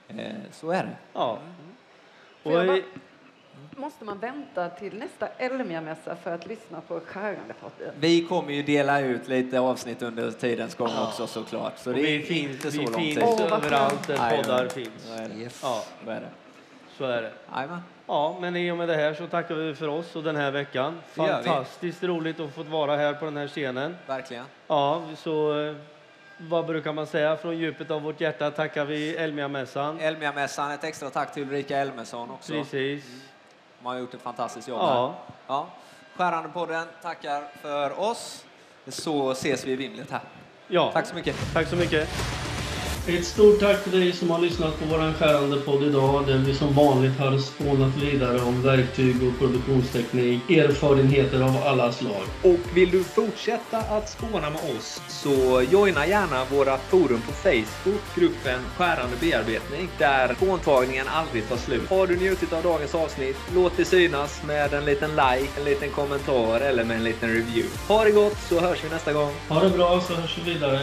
Eh, 0.09 0.33
så 0.53 0.71
är 0.71 0.83
det. 0.83 0.97
Ja. 1.13 1.39
Bara- 2.43 2.79
Måste 3.77 4.05
man 4.05 4.19
vänta 4.19 4.69
till 4.69 4.95
nästa 4.99 5.29
Elmia-mässa 5.39 6.17
för 6.17 6.35
att 6.35 6.47
lyssna 6.47 6.81
på 6.81 7.01
Skärandepodden? 7.01 7.95
Vi 8.01 8.25
kommer 8.27 8.53
ju 8.53 8.63
dela 8.63 9.01
ut 9.01 9.29
lite 9.29 9.61
avsnitt 9.61 10.03
under 10.03 10.31
tidens 10.31 10.75
gång 10.75 10.89
Ja. 10.97 11.07
också 11.09 11.27
såklart. 11.27 11.79
Så 11.79 11.91
och 11.91 11.97
det 11.97 12.03
vi 12.03 12.17
är 12.17 12.23
finns, 12.23 12.51
inte 12.53 12.73
så 12.73 12.81
vi 12.81 12.87
finns 13.15 13.41
överallt 13.41 14.07
där 14.07 14.37
poddar 14.37 14.69
finns. 14.69 14.89
Så 15.07 15.13
är 15.15 15.29
det. 15.29 15.35
Ja, 15.63 15.85
Så 16.05 16.11
är 16.11 16.21
det. 16.21 16.29
så 16.99 17.05
är 17.05 17.23
det. 17.23 17.33
Ja, 18.07 18.39
men 18.41 18.57
i 18.57 18.71
och 18.71 18.77
med 18.77 18.89
det 18.89 18.95
här 18.97 19.15
så 19.15 19.27
tackar 19.27 19.55
vi 19.55 19.75
för 19.75 19.89
oss 19.89 20.17
och 20.17 20.23
den 20.23 20.37
här 20.37 20.51
veckan. 20.51 20.99
Fantastiskt 21.07 22.03
roligt 22.03 22.41
att 22.41 22.55
få 22.55 22.63
vara 22.63 22.97
här 22.97 23.13
på 23.15 23.25
den 23.25 23.37
här 23.37 23.49
scenen. 23.49 23.97
Verkligen. 24.07 24.45
Ja, 24.67 25.03
så 25.17 25.61
eh, 25.67 25.75
vad 26.39 26.67
brukar 26.67 26.93
man 26.93 27.07
säga? 27.07 27.37
Från 27.37 27.59
djupet 27.59 27.91
av 27.91 28.03
vårt 28.03 28.21
hjärta 28.21 28.51
tackar 28.51 28.85
vi 28.85 29.17
Elmia-mässan. 29.17 30.01
Elmia-mässan, 30.01 30.71
ett 30.71 30.85
extra 30.85 31.11
tack 31.11 31.35
till 31.35 31.43
Ulrika 31.43 31.79
Elmesson 31.79 32.31
också. 32.31 32.53
Precis. 32.53 33.05
De 33.81 33.87
har 33.87 33.99
gjort 33.99 34.15
ett 34.15 34.23
fantastiskt 34.23 34.69
jobb 34.69 34.79
Ja. 34.81 35.07
här. 35.07 35.35
Ja. 35.47 35.67
Skärandepodden 36.17 36.87
tackar 37.03 37.45
för 37.63 38.01
oss. 38.01 38.45
Så 38.89 39.31
ses 39.31 39.65
vi 39.67 39.73
i 39.73 39.77
vimlet 39.77 40.11
här. 40.11 40.21
Ja, 40.69 40.91
Tack 40.93 41.07
så 41.07 41.15
mycket. 41.15 41.37
tack 41.55 41.69
så 41.69 41.77
mycket. 41.77 42.09
Ett 43.07 43.25
stort 43.25 43.61
tack 43.61 43.85
till 43.85 43.93
dig 43.93 44.13
som 44.13 44.31
har 44.31 44.39
lyssnat 44.39 44.79
på 44.79 44.85
vår 44.85 45.13
skärande 45.13 45.57
podd 45.57 45.83
idag 45.83 46.27
där 46.27 46.39
vi 46.39 46.55
som 46.55 46.75
vanligt 46.75 47.19
har 47.19 47.39
spånat 47.39 47.97
vidare 47.97 48.41
om 48.41 48.63
verktyg 48.63 49.17
och 49.23 49.39
produktionsteknik, 49.39 50.51
erfarenheter 50.51 51.43
av 51.43 51.57
alla 51.65 51.93
slag. 51.93 52.23
Och 52.43 52.77
vill 52.77 52.91
du 52.91 53.05
fortsätta 53.05 53.79
att 53.79 54.11
spåna 54.11 54.51
med 54.51 54.61
oss 54.77 55.03
så 55.09 55.63
joina 55.71 56.07
gärna 56.07 56.45
våra 56.45 56.79
forum 56.79 57.23
på 57.27 57.33
Facebook, 57.33 58.01
gruppen 58.15 58.61
Skärande 58.77 59.17
bearbetning, 59.21 59.89
där 59.99 60.35
spåntagningen 60.35 61.09
aldrig 61.09 61.49
tar 61.49 61.57
slut. 61.57 61.91
Har 61.91 62.07
du 62.07 62.17
njutit 62.17 62.53
av 62.53 62.63
dagens 62.63 62.95
avsnitt, 62.95 63.37
låt 63.55 63.77
det 63.77 63.85
synas 63.85 64.43
med 64.47 64.75
en 64.75 64.85
liten 64.85 65.11
like, 65.11 65.51
en 65.59 65.65
liten 65.65 65.91
kommentar 65.91 66.61
eller 66.61 66.85
med 66.85 66.97
en 66.97 67.05
liten 67.05 67.29
review. 67.29 67.69
Ha 67.89 68.05
det 68.05 68.11
gott 68.11 68.39
så 68.49 68.61
hörs 68.61 68.85
vi 68.85 68.89
nästa 68.89 69.13
gång. 69.13 69.33
Ha 69.49 69.61
det 69.61 69.71
bra 69.71 70.01
så 70.01 70.15
hörs 70.15 70.39
vi 70.39 70.53
vidare. 70.53 70.81